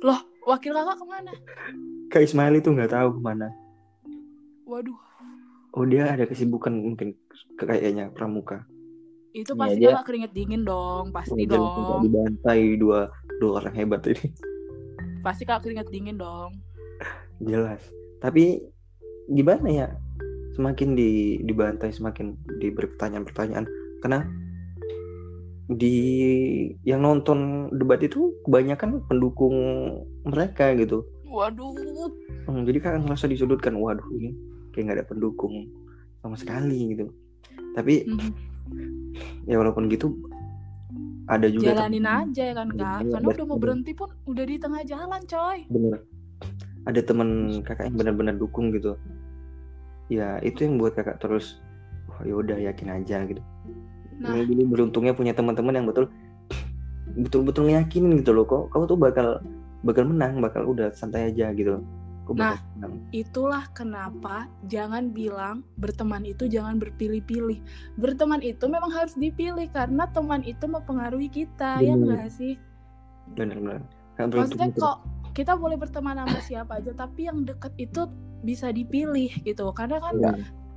Loh, 0.00 0.18
wakil 0.44 0.72
kakak 0.72 0.96
ke 0.96 1.04
mana? 1.04 1.32
Kak 2.08 2.22
Ismail 2.22 2.58
itu 2.58 2.68
nggak 2.68 2.90
tahu 2.90 3.16
ke 3.16 3.20
mana. 3.20 3.48
Waduh, 4.64 4.98
Oh 5.72 5.84
dia 5.84 6.10
ada 6.10 6.24
kesibukan 6.24 6.74
mungkin 6.74 7.14
kayaknya 7.56 8.10
pramuka. 8.10 8.66
itu 9.32 9.48
Iya, 9.48 9.60
pasti 9.62 9.78
dia- 9.78 9.94
kakak 9.94 10.06
keringet 10.06 10.32
dingin 10.32 10.62
dong, 10.62 11.08
pasti 11.08 11.38
tidak 11.40 11.56
dong. 11.56 12.02
dibantai 12.02 12.76
dua 12.76 13.08
dua 13.38 13.52
orang 13.58 13.74
hebat 13.74 14.04
ini. 14.04 14.28
Pasti 15.20 15.42
kakak 15.42 15.64
keringet 15.64 15.88
dingin 15.88 16.18
dong. 16.18 16.60
Jelas. 17.40 17.80
Tapi 18.18 18.60
gimana 19.28 19.68
ya? 19.68 19.88
Semakin 20.52 20.92
di 20.92 21.10
dibantai, 21.40 21.88
semakin 21.88 22.36
diberi 22.58 22.92
pertanyaan-pertanyaan. 22.92 23.64
Karena 24.02 24.20
di 25.76 25.96
yang 26.82 27.02
nonton 27.02 27.68
debat 27.74 28.00
itu 28.02 28.32
kebanyakan 28.46 29.02
pendukung 29.06 29.54
mereka 30.24 30.72
gitu. 30.76 31.04
Waduh, 31.28 31.72
Hmm, 32.44 32.66
jadi 32.66 32.78
kan 32.82 33.06
ngerasa 33.06 33.30
disudutkan. 33.30 33.78
Waduh 33.78 34.04
ini 34.18 34.34
kayak 34.74 34.82
nggak 34.88 34.98
ada 35.00 35.06
pendukung 35.08 35.68
sama 36.20 36.36
sekali 36.36 36.92
gitu. 36.96 37.08
Tapi 37.72 38.04
Mhm. 38.08 38.30
ya 39.46 39.56
walaupun 39.58 39.88
gitu 39.88 40.12
ada 41.30 41.48
juga 41.48 41.72
jalanin 41.72 42.04
aja 42.04 42.42
ya 42.50 42.54
kan 42.56 42.68
kak. 42.74 42.98
Iya, 43.06 43.10
Karena 43.14 43.26
udah 43.32 43.46
mau 43.46 43.58
berhenti 43.58 43.92
pun 43.94 44.10
udah 44.26 44.44
di 44.44 44.56
tengah 44.58 44.82
jalan 44.84 45.22
coy. 45.24 45.58
bener 45.70 46.02
ada 46.82 47.00
teman 47.00 47.62
kakak 47.62 47.88
yang 47.88 47.96
benar-benar 47.96 48.34
dukung 48.34 48.74
gitu 48.74 48.98
ya 50.10 50.42
itu 50.42 50.66
yang 50.66 50.82
buat 50.82 50.98
kakak 50.98 51.22
terus 51.22 51.62
wah 52.10 52.20
ya 52.26 52.34
udah 52.34 52.58
yakin 52.58 52.88
aja 52.90 53.22
gitu 53.24 53.38
Nah. 54.20 54.36
Ini 54.36 54.44
dulu 54.44 54.62
beruntungnya 54.76 55.16
punya 55.16 55.32
teman-teman 55.32 55.72
yang 55.78 55.86
betul 55.88 56.10
betul-betul 57.12 57.68
ngeyakinin 57.68 58.16
gitu 58.24 58.32
loh 58.32 58.48
kok 58.48 58.72
kamu 58.72 58.84
tuh 58.88 58.96
bakal 58.96 59.28
bakal 59.84 60.04
menang 60.08 60.40
bakal 60.40 60.64
udah 60.64 60.88
santai 60.96 61.28
aja 61.28 61.52
gitu 61.52 61.84
bakal 62.24 62.56
Nah. 62.56 62.56
menang 62.78 62.92
Itulah 63.12 63.64
kenapa 63.76 64.46
jangan 64.70 65.10
bilang 65.12 65.66
berteman 65.76 66.22
itu 66.24 66.46
jangan 66.46 66.78
berpilih-pilih. 66.78 67.60
Berteman 67.98 68.40
itu 68.40 68.64
memang 68.70 68.88
harus 68.94 69.12
dipilih 69.18 69.68
karena 69.74 70.06
teman 70.08 70.40
itu 70.46 70.64
mempengaruhi 70.64 71.28
kita, 71.28 71.82
ya 71.82 71.92
Bener. 71.98 72.24
enggak 72.24 72.28
sih? 72.32 72.54
benar-benar 73.32 73.80
Maksudnya 74.18 74.70
kok 74.76 75.02
kita 75.32 75.56
boleh 75.56 75.80
berteman 75.80 76.20
sama 76.20 76.40
siapa 76.44 76.78
aja, 76.78 76.92
tapi 76.92 77.26
yang 77.26 77.42
dekat 77.42 77.72
itu 77.80 78.06
bisa 78.46 78.70
dipilih 78.70 79.32
gitu. 79.42 79.66
Karena 79.72 79.98
kan 79.98 80.14
Iya. 80.20 80.32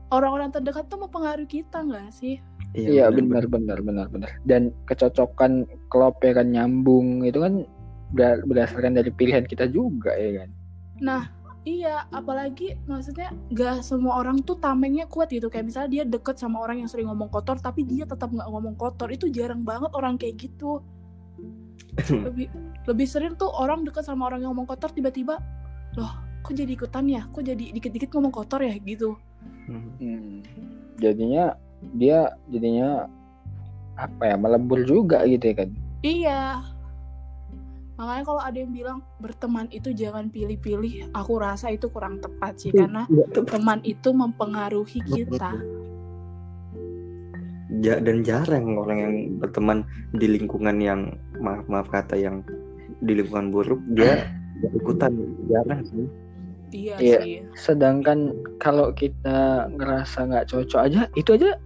orang-orang 0.10 0.50
terdekat 0.50 0.88
tuh 0.88 0.98
mempengaruhi 0.98 1.46
kita 1.46 1.84
nggak 1.84 2.10
sih? 2.10 2.40
Iya 2.76 3.08
benar 3.08 3.48
benar 3.48 3.80
benar 3.80 4.08
benar. 4.12 4.32
Dan 4.44 4.76
kecocokan 4.84 5.64
klop 5.88 6.20
ya 6.20 6.36
kan 6.36 6.52
nyambung 6.52 7.24
itu 7.24 7.40
kan 7.40 7.64
ber- 8.12 8.44
berdasarkan 8.44 9.00
dari 9.00 9.10
pilihan 9.16 9.48
kita 9.48 9.72
juga 9.72 10.12
ya 10.14 10.44
kan. 10.44 10.50
Nah, 11.00 11.24
iya, 11.64 12.04
apalagi 12.12 12.76
maksudnya 12.84 13.32
nggak 13.52 13.80
semua 13.80 14.20
orang 14.20 14.44
tuh 14.44 14.60
tamengnya 14.60 15.08
kuat 15.08 15.32
gitu. 15.32 15.48
Kayak 15.48 15.72
misalnya 15.72 15.90
dia 15.92 16.04
deket 16.04 16.36
sama 16.36 16.60
orang 16.60 16.84
yang 16.84 16.90
sering 16.92 17.08
ngomong 17.08 17.32
kotor, 17.32 17.56
tapi 17.64 17.88
dia 17.88 18.04
tetap 18.04 18.28
nggak 18.32 18.48
ngomong 18.52 18.76
kotor. 18.76 19.08
Itu 19.08 19.32
jarang 19.32 19.64
banget 19.64 19.96
orang 19.96 20.20
kayak 20.20 20.36
gitu. 20.36 20.84
Lebih 22.28 22.52
lebih 22.92 23.08
sering 23.08 23.34
tuh 23.40 23.48
orang 23.48 23.88
deket 23.88 24.04
sama 24.04 24.28
orang 24.28 24.44
yang 24.44 24.52
ngomong 24.52 24.68
kotor, 24.68 24.92
tiba-tiba, 24.92 25.40
loh, 25.96 26.12
kok 26.44 26.52
jadi 26.52 26.76
ikutan 26.76 27.08
ya? 27.08 27.24
Kok 27.32 27.40
jadi 27.40 27.72
dikit-dikit 27.72 28.12
ngomong 28.12 28.36
kotor 28.36 28.62
ya 28.62 28.76
gitu? 28.84 29.16
Hmm. 29.66 29.96
Hmm. 29.98 30.44
Jadinya 31.00 31.56
dia 31.96 32.34
jadinya 32.50 33.08
apa 33.96 34.24
ya 34.28 34.36
melebur 34.36 34.84
juga 34.84 35.24
gitu 35.24 35.52
ya 35.52 35.56
kan. 35.64 35.70
Iya. 36.04 36.44
Makanya 37.96 38.24
kalau 38.28 38.42
ada 38.44 38.58
yang 38.60 38.76
bilang 38.76 39.00
berteman 39.24 39.72
itu 39.72 39.96
jangan 39.96 40.28
pilih-pilih, 40.28 41.16
aku 41.16 41.40
rasa 41.40 41.72
itu 41.72 41.88
kurang 41.88 42.20
tepat 42.20 42.60
sih 42.60 42.76
karena 42.76 43.08
Iya, 43.08 43.24
tepat. 43.32 43.56
teman 43.56 43.80
itu 43.88 44.10
mempengaruhi 44.12 45.00
kita. 45.00 45.56
Ja- 47.80 48.00
dan 48.00 48.24
jarang 48.24 48.76
orang 48.76 48.98
yang 49.00 49.16
berteman 49.40 49.84
di 50.16 50.28
lingkungan 50.28 50.80
yang 50.80 51.16
maaf 51.40 51.64
maaf 51.68 51.88
kata 51.88 52.16
yang 52.16 52.44
di 53.04 53.16
lingkungan 53.20 53.52
buruk 53.52 53.80
dia 53.92 54.28
ikutan 54.80 55.12
jarang 55.52 55.84
sih 55.84 56.08
Iya, 56.70 56.96
Iya. 56.98 57.20
sih. 57.22 57.36
Sedangkan 57.54 58.32
kalau 58.58 58.90
kita 58.92 59.70
ngerasa 59.72 60.26
nggak 60.26 60.48
cocok 60.48 60.82
aja 60.82 61.02
itu 61.14 61.34
aja 61.34 61.58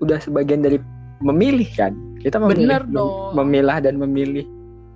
udah 0.00 0.18
sebagian 0.18 0.60
dari 0.60 0.80
memilih 1.20 1.68
kan. 1.74 1.92
Kita 2.18 2.36
memilih 2.36 2.64
Bener 2.68 2.82
mem- 2.84 2.94
dong. 2.94 3.32
memilah 3.36 3.78
dan 3.80 3.96
memilih 3.96 4.44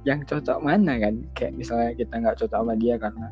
yang 0.05 0.25
cocok 0.25 0.61
mana 0.61 0.97
kan. 0.97 1.25
Kayak 1.33 1.53
misalnya 1.55 1.91
kita 1.95 2.15
nggak 2.15 2.37
cocok 2.41 2.57
sama 2.57 2.75
dia 2.75 2.97
karena 2.97 3.29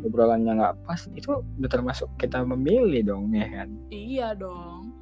obrolannya 0.00 0.52
nggak 0.54 0.74
pas 0.84 1.00
itu 1.12 1.28
udah 1.58 1.68
termasuk 1.68 2.08
kita 2.16 2.40
memilih 2.40 3.02
dong 3.04 3.32
ya 3.32 3.48
kan. 3.50 3.68
Iya 3.88 4.32
dong. 4.34 4.94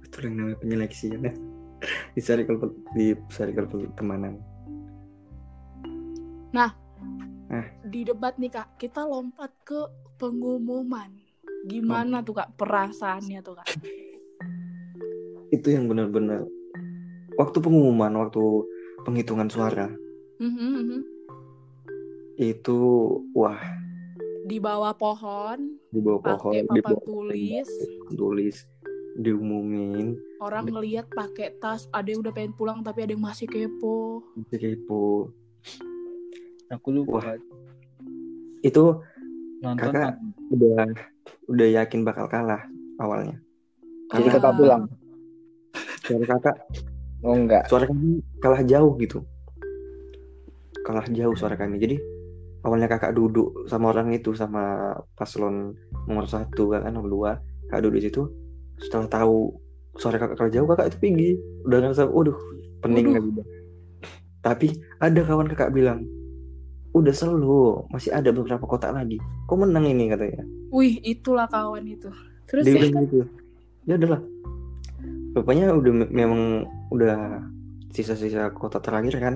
betul 0.00 0.26
yang 0.26 0.42
namanya 0.42 0.58
penyeleksian 0.58 1.22
ya 1.22 1.30
di 2.10 2.20
circle 2.20 2.58
di 2.98 3.14
circle 3.30 3.70
pertemanan 3.70 4.42
Di 7.82 8.06
debat 8.06 8.38
nih 8.38 8.50
kak, 8.50 8.78
kita 8.78 9.02
lompat 9.02 9.50
ke 9.66 9.80
pengumuman. 10.16 11.10
Gimana 11.66 12.22
tuh 12.22 12.38
kak 12.38 12.54
perasaannya 12.56 13.40
tuh 13.42 13.58
kak? 13.58 13.68
itu 15.50 15.66
yang 15.74 15.90
benar-benar 15.90 16.46
waktu 17.34 17.58
pengumuman 17.58 18.14
waktu 18.22 18.42
penghitungan 19.02 19.50
suara 19.50 19.90
Mhm, 20.40 20.56
mhm. 20.56 21.00
itu 22.38 22.78
wah 23.36 23.60
Di 24.40 24.56
bawah 24.56 24.96
pohon, 24.96 25.78
di 25.92 26.00
bawah 26.00 26.22
pohon 26.22 26.54
di 26.54 26.80
papan 26.80 26.82
bawah 26.96 27.02
tulis, 27.04 27.68
tulis 28.08 28.56
diumumin 29.20 30.16
orang 30.40 30.70
ngeliat 30.70 31.06
pakai 31.12 31.60
tas. 31.60 31.86
Ada 31.92 32.14
yang 32.16 32.24
udah 32.24 32.32
pengen 32.32 32.54
pulang 32.56 32.80
tapi 32.80 33.04
ada 33.04 33.12
yang 33.12 33.20
masih 33.20 33.46
kepo. 33.46 34.24
masih 34.38 34.58
kepo 34.58 35.28
Aku 36.70 36.94
lupa 36.94 37.34
itu 38.62 38.84
nonton. 39.58 39.90
kakak 39.90 40.14
udah 40.54 40.86
udah 41.50 41.68
yakin 41.82 42.06
bakal 42.06 42.30
kalah 42.30 42.62
awalnya 43.02 43.34
Jadi 44.14 44.28
Ah. 44.28 44.32
kakak 44.38 44.52
pulang. 44.54 44.82
suara 46.06 46.26
kakak 46.26 46.56
Oh 47.20 47.34
enggak. 47.36 47.66
suara 47.68 47.84
kami 47.84 48.22
kalah 48.38 48.62
jauh 48.62 48.94
gitu 48.96 49.20
kalah 50.82 51.04
jauh 51.10 51.34
suara 51.34 51.54
kami 51.54 51.76
jadi 51.76 51.96
awalnya 52.62 52.86
kakak 52.86 53.12
duduk 53.12 53.66
sama 53.66 53.90
orang 53.90 54.14
itu 54.14 54.32
sama 54.32 54.94
paslon 55.14 55.74
nomor 56.06 56.24
satu 56.24 56.70
kan 56.70 56.86
nomor 56.88 57.10
dua 57.10 57.30
kakak 57.66 57.80
duduk 57.82 57.94
di 57.98 58.02
situ 58.08 58.22
setelah 58.78 59.10
tahu 59.10 59.52
suara 59.98 60.16
kakak 60.16 60.36
kalah 60.38 60.52
jauh 60.54 60.66
kakak 60.70 60.94
itu 60.94 60.98
tinggi 61.02 61.30
udah 61.66 61.78
ngerasa 61.82 62.06
waduh 62.08 62.38
pening 62.80 63.10
udah. 63.12 63.46
tapi 64.40 64.70
ada 64.98 65.20
kawan 65.22 65.50
kakak 65.50 65.74
bilang 65.74 66.06
udah 66.90 67.14
selalu 67.14 67.86
masih 67.94 68.10
ada 68.10 68.34
beberapa 68.34 68.66
kotak 68.66 68.90
lagi. 68.90 69.22
Kok 69.46 69.56
menang 69.62 69.86
ini 69.86 70.10
katanya? 70.10 70.42
Wih, 70.74 70.98
itulah 71.06 71.46
kawan 71.46 71.86
itu. 71.86 72.10
Terus 72.50 72.66
dia 72.66 72.74
ya, 72.74 72.80
bilang 72.90 73.06
gitu. 73.06 73.18
Ya 73.86 73.94
udahlah. 73.94 74.22
Rupanya 75.38 75.64
udah 75.70 75.92
me- 75.94 76.12
memang 76.12 76.42
udah 76.90 77.46
sisa-sisa 77.94 78.50
kota 78.50 78.82
terakhir 78.82 79.14
kan? 79.22 79.34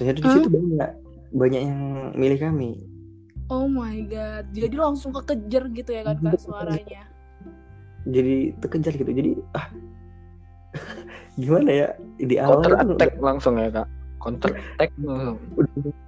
Ternyata 0.00 0.18
di 0.24 0.30
situ 0.32 0.48
banyak 0.48 0.90
banyak 1.36 1.60
yang 1.68 1.80
milih 2.16 2.38
kami. 2.40 2.80
Oh 3.52 3.68
my 3.68 4.08
god. 4.08 4.48
Jadi 4.56 4.76
langsung 4.76 5.12
kekejar 5.12 5.68
gitu 5.76 5.90
ya 5.92 6.02
kan 6.08 6.16
kak 6.16 6.40
suaranya. 6.40 7.04
jadi 8.04 8.52
terkejar 8.60 8.92
gitu. 8.96 9.12
Jadi 9.12 9.30
ah 9.56 9.68
gimana 11.40 11.70
ya? 11.72 11.88
Di 12.16 12.36
awal 12.40 12.72
attack 12.72 13.20
langsung 13.20 13.60
ya 13.60 13.68
kak. 13.68 13.88
Counter 14.24 14.56
attack 14.56 14.90
udah 14.96 15.36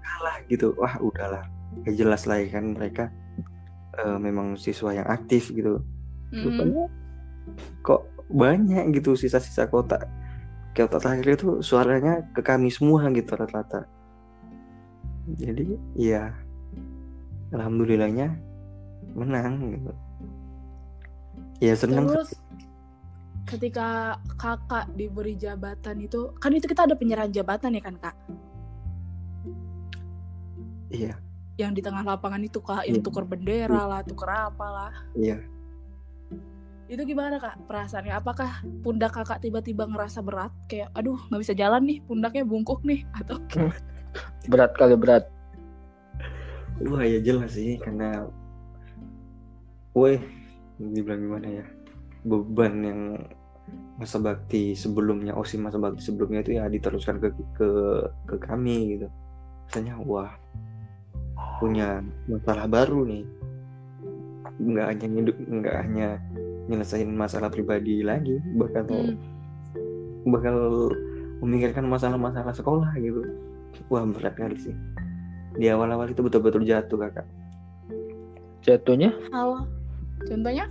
kalah 0.00 0.36
gitu. 0.48 0.72
Wah 0.80 0.96
udahlah. 0.96 1.44
Ya 1.84 1.92
jelas 1.92 2.24
lah 2.24 2.40
ya 2.40 2.48
kan 2.56 2.72
mereka 2.72 3.12
eh, 4.00 4.16
memang 4.16 4.56
siswa 4.56 4.96
yang 4.96 5.04
aktif 5.04 5.52
gitu. 5.52 5.84
Mhm. 6.32 6.42
rupanya 6.42 6.84
kok 7.84 8.02
banyak 8.32 8.84
gitu 8.96 9.14
sisa-sisa 9.14 9.68
kotak. 9.68 10.08
Kotak 10.72 11.04
terakhir 11.04 11.28
itu 11.36 11.48
suaranya 11.60 12.24
ke 12.32 12.40
kami 12.40 12.72
semua 12.72 13.06
gitu 13.12 13.36
rata-rata. 13.36 13.84
Jadi 15.36 15.76
ya 15.94 16.32
alhamdulillahnya 17.52 18.32
menang 19.12 19.76
gitu. 19.76 19.92
Ya 21.60 21.72
seneng 21.76 22.08
Terus 22.12 22.36
ketika 23.46 24.18
kakak 24.36 24.90
diberi 24.98 25.38
jabatan 25.38 26.02
itu 26.02 26.34
kan 26.36 26.50
itu 26.50 26.66
kita 26.66 26.84
ada 26.90 26.98
penyerahan 26.98 27.30
jabatan 27.30 27.78
ya 27.78 27.82
kan 27.82 27.94
kak? 27.96 28.16
Iya. 30.90 31.14
Yang 31.56 31.72
di 31.78 31.82
tengah 31.86 32.04
lapangan 32.04 32.42
itu 32.42 32.58
kak 32.60 32.84
yang 32.84 33.00
Iya. 33.00 33.06
tukar 33.06 33.24
bendera 33.24 33.82
lah 33.86 34.00
tukar 34.02 34.50
apa 34.50 34.66
lah 34.66 34.92
iya. 35.14 35.38
Itu 36.86 37.02
gimana 37.02 37.42
kak 37.42 37.66
perasaannya? 37.66 38.14
Apakah 38.14 38.62
pundak 38.86 39.10
kakak 39.10 39.42
tiba-tiba 39.42 39.90
ngerasa 39.90 40.22
berat? 40.22 40.54
Kayak 40.70 40.94
aduh 40.94 41.18
nggak 41.30 41.42
bisa 41.42 41.54
jalan 41.54 41.82
nih 41.82 41.98
pundaknya 42.06 42.44
bungkuk 42.46 42.82
nih 42.86 43.02
atau 43.14 43.38
Berat 44.50 44.74
kali 44.78 44.94
berat. 44.94 45.26
Wah 46.86 47.02
ya 47.02 47.18
jelas 47.22 47.54
sih 47.56 47.78
karena 47.82 48.28
Woi 49.96 50.20
dibilang 50.76 51.24
gimana 51.24 51.48
ya 51.48 51.64
beban 52.26 52.74
yang 52.82 53.00
masa 53.96 54.20
bakti 54.20 54.76
sebelumnya 54.76 55.32
osim 55.32 55.64
masa 55.64 55.80
bakti 55.80 56.04
sebelumnya 56.04 56.44
itu 56.44 56.60
ya 56.60 56.68
diteruskan 56.68 57.16
ke 57.22 57.32
ke 57.56 57.68
ke 58.28 58.36
kami 58.42 58.98
gitu. 58.98 59.08
Rasanya 59.70 59.94
wah 60.04 60.30
punya 61.62 62.04
masalah 62.28 62.68
baru 62.68 63.08
nih. 63.08 63.24
Nggak 64.60 64.86
hanya 64.92 65.06
hidup 65.08 65.36
nggak 65.38 65.76
hanya 65.86 66.08
nyelesain 66.66 67.08
masalah 67.08 67.48
pribadi 67.48 68.02
lagi 68.02 68.42
bakal 68.58 68.84
Hmm. 68.90 69.16
bakal 70.26 70.90
memikirkan 71.40 71.86
masalah-masalah 71.86 72.52
sekolah 72.52 72.90
gitu. 72.98 73.22
Wah 73.88 74.02
berat 74.04 74.34
kali 74.34 74.58
sih. 74.58 74.74
Di 75.56 75.72
awal-awal 75.72 76.12
itu 76.12 76.20
betul-betul 76.20 76.68
jatuh 76.68 76.98
kakak. 77.00 77.24
Jatuhnya, 78.66 79.14
Halo. 79.30 79.64
Contohnya 80.26 80.66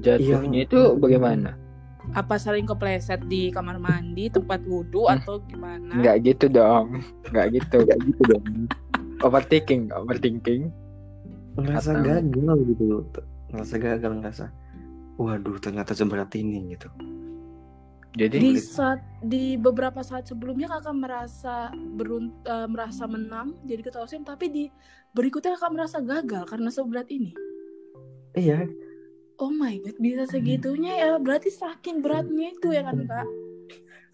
jatuhnya 0.00 0.58
Iya. 0.58 0.66
itu 0.66 0.80
bagaimana? 0.96 1.50
apa 2.06 2.36
sering 2.36 2.64
kepleset 2.64 3.24
di 3.24 3.48
kamar 3.48 3.78
mandi, 3.78 4.28
tempat 4.28 4.60
wudhu 4.62 5.04
Hmm. 5.04 5.16
atau 5.16 5.40
gimana? 5.40 5.88
Nggak 5.94 6.16
gitu 6.22 6.46
dong, 6.48 7.00
nggak 7.26 7.46
gitu, 7.50 7.76
nggak 7.80 7.98
gitu 8.02 8.22
dong. 8.26 8.44
Overthinking, 9.20 9.88
overthinking. 9.90 10.68
ngerasa 11.54 11.90
Atau- 11.92 12.02
gagal 12.04 12.58
gitu 12.66 12.82
loh 12.84 13.02
ngerasa 13.48 13.74
gagal 13.78 14.12
ngerasa 14.12 14.44
waduh 15.14 15.54
ternyata 15.56 15.94
seberat 15.94 16.34
ini 16.34 16.74
gitu 16.74 16.90
Jadi 18.12 18.38
Di 18.38 18.52
saat 18.56 18.98
di 19.20 19.54
beberapa 19.54 19.98
saat 20.00 20.22
sebelumnya 20.24 20.66
kakak 20.68 20.94
merasa 20.94 21.70
berun 21.70 22.34
eh, 22.42 22.66
merasa 22.66 23.06
menang 23.06 23.54
jadi 23.62 23.80
ketua 23.80 24.02
osim, 24.02 24.22
tapi 24.22 24.46
di 24.46 24.64
berikutnya 25.10 25.54
kakak 25.54 25.72
merasa 25.72 25.98
gagal 25.98 26.42
karena 26.44 26.68
seberat 26.68 27.06
ini. 27.08 27.34
iya 28.34 28.66
Oh 29.42 29.50
my 29.50 29.78
god, 29.82 29.96
bisa 29.98 30.24
segitunya 30.30 30.92
ya? 30.94 31.10
Berarti 31.18 31.50
saking 31.50 32.00
beratnya 32.00 32.54
itu 32.54 32.70
ya 32.70 32.86
kan 32.86 33.02
kak? 33.02 33.28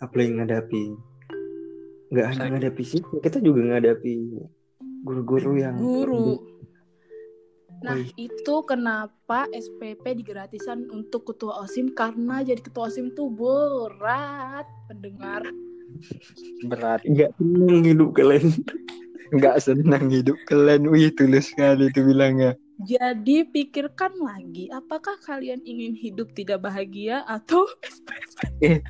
apalagi 0.00 0.32
ngadapi 0.32 0.82
nggak 2.10 2.26
hanya 2.34 2.46
ngadapi 2.56 2.82
sih 2.82 3.00
kita 3.22 3.38
juga 3.38 3.60
ngadapi 3.76 4.12
guru-guru 5.04 5.60
yang 5.60 5.80
Guru. 5.80 6.44
Nah, 7.80 7.96
Wih. 7.96 8.12
itu 8.20 8.54
kenapa 8.68 9.48
SPP 9.48 10.04
digratisan 10.20 10.84
untuk 10.92 11.32
ketua 11.32 11.64
OSIM 11.64 11.96
karena 11.96 12.44
jadi 12.44 12.60
ketua 12.60 12.92
OSIM 12.92 13.16
tuh 13.16 13.32
berat, 13.32 14.68
pendengar. 14.84 15.48
berat, 16.68 17.00
nggak 17.08 17.32
seneng 17.40 17.80
hidup 17.88 18.12
kalian 18.12 18.52
nggak 19.32 19.56
senang 19.64 20.12
hidup 20.12 20.36
kalian. 20.44 20.92
Wih, 20.92 21.08
tulus 21.16 21.48
sekali 21.48 21.88
itu 21.88 22.04
bilangnya. 22.04 22.52
Jadi 22.80 23.44
pikirkan 23.44 24.16
lagi, 24.16 24.72
apakah 24.72 25.20
kalian 25.20 25.60
ingin 25.62 25.92
hidup 25.92 26.32
tidak 26.32 26.64
bahagia 26.64 27.20
atau 27.28 27.68
SPP? 27.84 28.80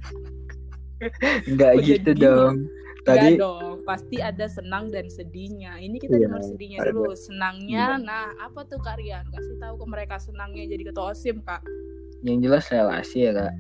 Nggak 1.51 1.73
Oh, 1.75 1.81
gitu 1.83 2.11
jadi 2.13 2.23
dong. 2.23 2.57
Tadi 3.01 3.33
Enggak 3.33 3.41
dong, 3.41 3.75
pasti 3.83 4.21
ada 4.21 4.45
senang 4.45 4.93
dan 4.93 5.09
sedihnya. 5.09 5.81
Ini 5.81 5.97
kita 5.97 6.15
Iya, 6.15 6.29
dengar 6.29 6.45
sedihnya 6.45 6.79
ada. 6.79 6.93
dulu. 6.93 7.17
Senangnya, 7.17 7.97
nah 7.97 8.31
apa 8.39 8.63
tuh 8.63 8.77
Karian? 8.79 9.25
Kasih 9.27 9.57
tahu 9.57 9.81
ke 9.81 9.87
mereka 9.89 10.21
senangnya 10.21 10.69
jadi 10.69 10.83
ketua 10.87 11.11
OSIM, 11.11 11.41
Kak. 11.41 11.65
yang 12.21 12.45
jelas 12.45 12.69
relasi 12.69 13.25
ya 13.25 13.33
kak. 13.33 13.55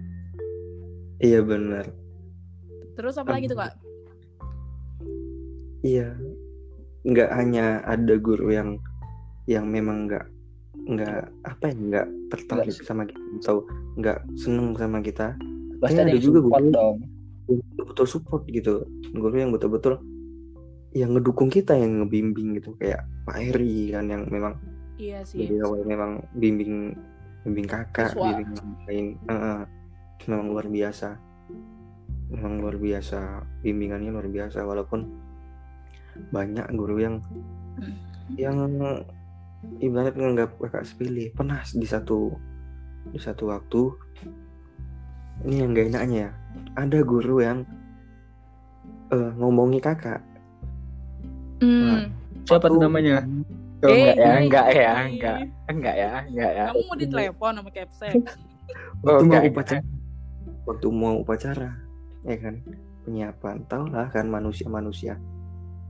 iya 1.18 1.40
benar 1.40 1.88
Terus 2.92 3.16
apa 3.16 3.32
lagi 3.32 3.48
tuh, 3.48 3.56
Kak? 3.56 3.72
iya 5.80 6.12
nggak 7.02 7.32
hanya 7.32 7.80
ada 7.88 8.20
guru 8.20 8.52
yang 8.52 8.76
yang 9.50 9.66
memang 9.66 10.06
nggak 10.06 10.24
nggak 10.80 11.20
apa 11.42 11.64
ya 11.66 11.74
nggak 11.74 12.06
tertarik 12.30 12.70
Nggak- 12.70 12.86
sama 12.86 13.02
kita 13.04 13.18
atau 13.42 13.56
nggak 13.96 14.18
seneng 14.34 14.68
sama 14.74 14.98
kita 15.02 15.34
Pasti 15.80 15.98
ada 15.98 16.12
juga 16.14 16.38
support 16.38 16.62
guru. 16.62 16.70
dong. 16.70 16.96
betul-betul 17.50 18.06
support 18.06 18.42
gitu 18.46 18.74
guru 19.12 19.34
yang 19.34 19.50
betul-betul 19.50 19.98
yang 20.92 21.10
ngedukung 21.12 21.50
kita 21.50 21.74
yang 21.74 21.98
ngebimbing 21.98 22.54
gitu 22.54 22.74
kayak 22.76 23.02
Pak 23.26 23.38
Eri 23.40 23.90
kan 23.90 24.06
yang 24.06 24.22
memang 24.26 24.54
Iya 24.96 25.24
sih. 25.24 25.42
dari 25.42 25.58
awal 25.58 25.82
memang 25.82 26.22
bimbing 26.32 26.94
bimbing 27.42 27.66
kakak 27.66 28.14
Siswa. 28.14 28.30
bimbing 28.30 28.50
yang 28.52 28.70
lain 28.86 29.06
Heeh. 29.26 29.60
memang 30.26 30.46
luar 30.46 30.66
biasa 30.68 31.08
memang 32.30 32.62
luar 32.62 32.76
biasa 32.76 33.18
bimbingannya 33.60 34.10
luar 34.12 34.28
biasa 34.28 34.62
walaupun 34.62 35.10
banyak 36.30 36.66
guru 36.70 37.00
yang 37.00 37.16
yang 38.32 38.58
ibarat 39.80 40.14
nganggap 40.16 40.56
kakak 40.56 40.84
sepilih 40.88 41.32
pernah 41.36 41.60
di 41.64 41.86
satu 41.86 42.32
di 43.12 43.20
satu 43.20 43.52
waktu 43.52 43.82
ini 45.48 45.64
yang 45.64 45.72
gak 45.72 45.88
enaknya 45.92 46.18
ya 46.20 46.30
ada 46.76 46.98
guru 47.00 47.40
yang 47.40 47.64
eh, 49.12 49.30
ngomongi 49.36 49.80
kakak 49.80 50.20
Hmm. 51.60 52.08
Siapa 52.48 52.72
tuh 52.72 52.80
namanya? 52.80 53.20
Oh, 53.84 53.92
Eh, 53.92 54.00
enggak 54.00 54.16
ya, 54.16 54.24
eh, 54.24 54.40
enggak 54.40 54.68
ya, 54.72 54.92
enggak, 55.04 55.36
enggak 55.68 55.94
ya, 55.96 56.10
enggak 56.24 56.50
ya. 56.56 56.64
Kamu 56.72 56.80
mau 56.88 56.96
ditelepon 56.96 57.52
sama 57.60 57.70
Capsek? 57.72 58.16
Oh, 59.04 59.18
waktu 59.18 59.24
mau 59.26 59.36
enggak, 59.36 59.50
upacara 59.50 59.82
waktu 60.68 60.86
mau 60.94 61.14
upacara 61.18 61.70
ya 62.22 62.36
kan 62.38 62.54
penyiapan 63.02 63.56
tau 63.66 63.84
lah 63.90 64.06
kan 64.12 64.30
manusia 64.30 64.70
manusia 64.70 65.18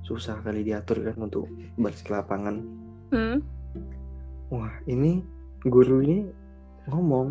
susah 0.00 0.40
kali 0.40 0.64
diatur 0.64 1.04
kan 1.04 1.18
untuk 1.20 1.44
bersih 1.76 2.08
ke 2.08 2.12
lapangan 2.16 2.64
Hmm? 3.10 3.42
Wah 4.50 4.72
ini 4.86 5.22
guru 5.64 6.02
ini 6.02 6.26
ngomong 6.88 7.30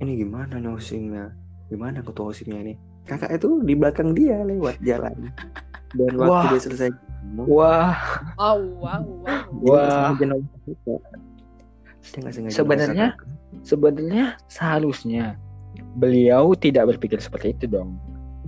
ini 0.00 0.12
gimana 0.20 0.60
nih 0.60 0.72
osimnya 0.72 1.32
gimana 1.66 1.98
ketua 2.04 2.30
osimnya 2.30 2.60
ini? 2.62 2.74
Kakak 3.06 3.38
itu 3.38 3.62
di 3.62 3.74
belakang 3.78 4.14
dia 4.14 4.42
lewat 4.42 4.82
jalan. 4.82 5.30
Dan 5.94 6.18
waktu 6.18 6.30
Wah. 6.30 6.50
dia 6.50 6.60
selesai 6.60 6.90
ngomong 7.34 7.46
Wah, 7.46 7.94
Wow, 8.34 8.60
wow, 8.82 9.02
wow. 9.62 10.12
sengaja 12.02 12.54
Sebenarnya- 12.54 13.14
sebenarnya 13.62 14.24
seharusnya 14.46 15.34
beliau 15.98 16.54
tidak 16.54 16.94
berpikir 16.94 17.18
seperti 17.18 17.54
itu 17.54 17.66
dong. 17.66 17.98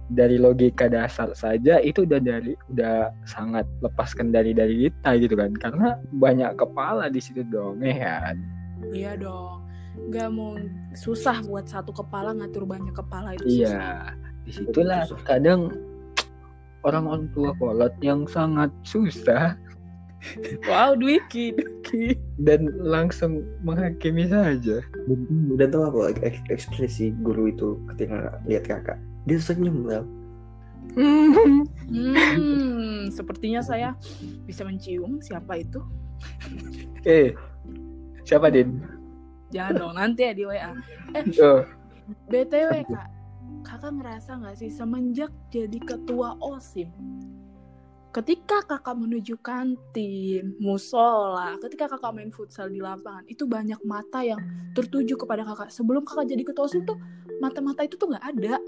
Dari 0.09 0.41
logika 0.41 0.89
dasar 0.89 1.37
saja 1.37 1.81
itu 1.85 2.09
udah 2.09 2.17
dari 2.17 2.57
udah 2.73 3.13
sangat 3.29 3.69
lepas 3.85 4.17
kendali 4.17 4.57
dari 4.57 4.89
kita 4.89 5.21
gitu 5.21 5.37
kan. 5.37 5.53
Karena 5.57 5.89
banyak 6.17 6.57
kepala 6.57 7.13
di 7.13 7.21
situ 7.21 7.45
dong, 7.45 7.85
ya 7.85 8.33
kan. 8.33 8.37
Iya 8.93 9.21
dong. 9.21 9.69
Gak 10.15 10.31
mau 10.31 10.57
susah 10.95 11.43
buat 11.45 11.67
satu 11.69 11.91
kepala 11.93 12.33
ngatur 12.33 12.65
banyak 12.65 12.95
kepala 12.95 13.35
itu 13.37 13.45
susah. 13.45 13.59
Iya, 13.59 13.89
di 14.47 14.51
situlah 14.55 15.03
kadang 15.27 15.75
orang-orang 16.87 17.29
tua 17.35 17.51
kolot 17.59 17.93
yang 18.01 18.25
sangat 18.31 18.71
susah 18.87 19.59
Wow, 20.67 20.99
Dwiki, 20.99 21.55
Dwiki. 21.55 22.19
dan 22.43 22.75
langsung 22.83 23.47
menghakimi 23.63 24.27
saja. 24.27 24.83
dan, 24.83 25.19
dan 25.55 25.69
tahu 25.71 25.83
apa 25.87 26.19
ek- 26.27 26.43
ekspresi 26.51 27.15
guru 27.23 27.55
itu 27.55 27.79
ketika 27.95 28.43
lihat 28.51 28.67
kakak 28.67 28.99
dia 29.29 29.37
senyum 29.37 29.85
tau 29.85 30.07
Hmm, 30.99 31.63
sepertinya 33.13 33.61
saya 33.63 33.95
bisa 34.49 34.65
mencium 34.67 35.21
siapa 35.23 35.61
itu. 35.61 35.79
eh, 37.07 37.37
siapa 38.27 38.51
Din? 38.51 38.83
Jangan 39.55 39.73
dong, 39.79 39.95
nanti 39.95 40.27
ya 40.27 40.33
di 40.35 40.43
WA. 40.43 40.75
Oh, 41.39 41.63
BTW 42.27 42.89
kak, 42.89 43.09
kakak 43.63 43.93
ngerasa 43.95 44.43
nggak 44.43 44.57
sih 44.59 44.71
semenjak 44.73 45.31
jadi 45.53 45.79
ketua 45.79 46.35
OSIM, 46.43 46.91
ketika 48.11 48.65
kakak 48.67 48.97
menuju 48.99 49.39
kantin, 49.39 50.57
musola, 50.59 51.55
ketika 51.63 51.89
kakak 51.95 52.11
main 52.11 52.33
futsal 52.35 52.69
di 52.69 52.83
lapangan, 52.83 53.23
itu 53.31 53.47
banyak 53.47 53.79
mata 53.87 54.25
yang 54.25 54.41
tertuju 54.75 55.15
kepada 55.15 55.47
kakak. 55.47 55.71
Sebelum 55.71 56.03
kakak 56.03 56.27
jadi 56.27 56.43
ketua 56.43 56.67
OSIM 56.67 56.83
tuh, 56.89 56.99
mata-mata 57.39 57.87
itu 57.87 57.95
tuh 57.95 58.11
nggak 58.11 58.25
ada. 58.35 58.59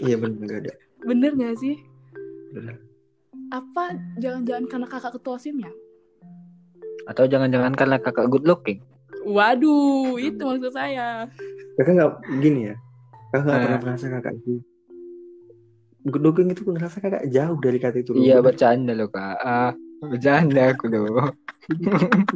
Iya 0.00 0.16
benar 0.16 0.38
nggak 0.40 0.60
ada 0.60 0.72
Bener 0.98 1.30
nggak 1.32 1.56
sih? 1.56 1.78
Bener. 2.50 2.74
Apa 3.48 3.90
jangan-jangan 4.16 4.64
karena 4.66 4.86
kakak 4.86 5.12
ketua 5.14 5.36
OSIM 5.36 5.58
ya? 5.58 5.72
atau 7.06 7.24
jangan-jangan 7.24 7.72
karena 7.72 7.96
kakak 7.96 8.28
good 8.28 8.44
looking? 8.44 8.84
Waduh, 9.24 10.18
itu 10.18 10.36
maksud 10.38 10.68
saya. 10.70 11.24
kakak 11.74 11.92
nggak 11.94 12.10
gini 12.38 12.60
ya 12.68 12.74
kakak 13.30 13.46
nggak 13.46 13.56
Eh. 13.56 13.64
pernah 13.64 13.80
merasa 13.80 14.06
kakak 14.10 14.32
itu 14.36 14.52
good 16.04 16.20
looking 16.20 16.48
itu 16.48 16.62
ngerasa 16.64 16.96
kakak 16.98 17.24
jauh 17.28 17.56
dari 17.58 17.78
kata 17.78 17.96
itu. 17.98 18.12
Iya 18.12 18.38
Bener. 18.38 18.44
bercanda 18.44 18.92
loh 18.92 19.08
kak. 19.08 19.36
Ah, 19.38 19.72
bercanda 20.02 20.62
aku 20.68 20.84
loh. 20.88 21.32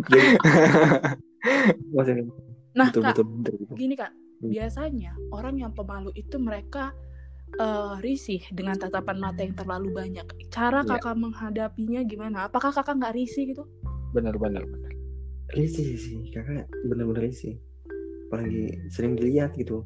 Jadi- 0.08 0.38
Maksudnya, 1.92 2.24
Nah, 2.72 2.88
betul 2.88 3.02
kak, 3.02 3.12
betul 3.12 3.24
betul, 3.28 3.54
betul. 3.58 3.76
gini 3.76 3.94
kak. 3.94 4.12
Biasanya 4.42 5.14
orang 5.30 5.62
yang 5.62 5.72
pemalu 5.72 6.10
itu 6.18 6.36
mereka 6.42 6.90
eh, 7.52 7.94
risih 8.00 8.40
dengan 8.48 8.80
tatapan 8.80 9.20
mata 9.20 9.44
yang 9.44 9.52
terlalu 9.52 9.92
banyak. 9.92 10.24
Cara 10.48 10.80
Iya. 10.80 10.96
kakak 10.96 11.16
menghadapinya 11.20 12.00
gimana? 12.08 12.48
Apakah 12.48 12.72
kakak 12.72 12.96
nggak 12.96 13.12
risih 13.12 13.44
gitu? 13.52 13.68
benar 14.12 14.36
benar 14.36 14.60
benar 14.68 14.92
risih 15.56 15.96
sih 15.96 16.20
kakak 16.32 16.68
bener-bener 16.84 17.32
risih 17.32 17.56
apalagi 18.28 18.76
sering 18.92 19.16
dilihat 19.16 19.56
gitu 19.56 19.84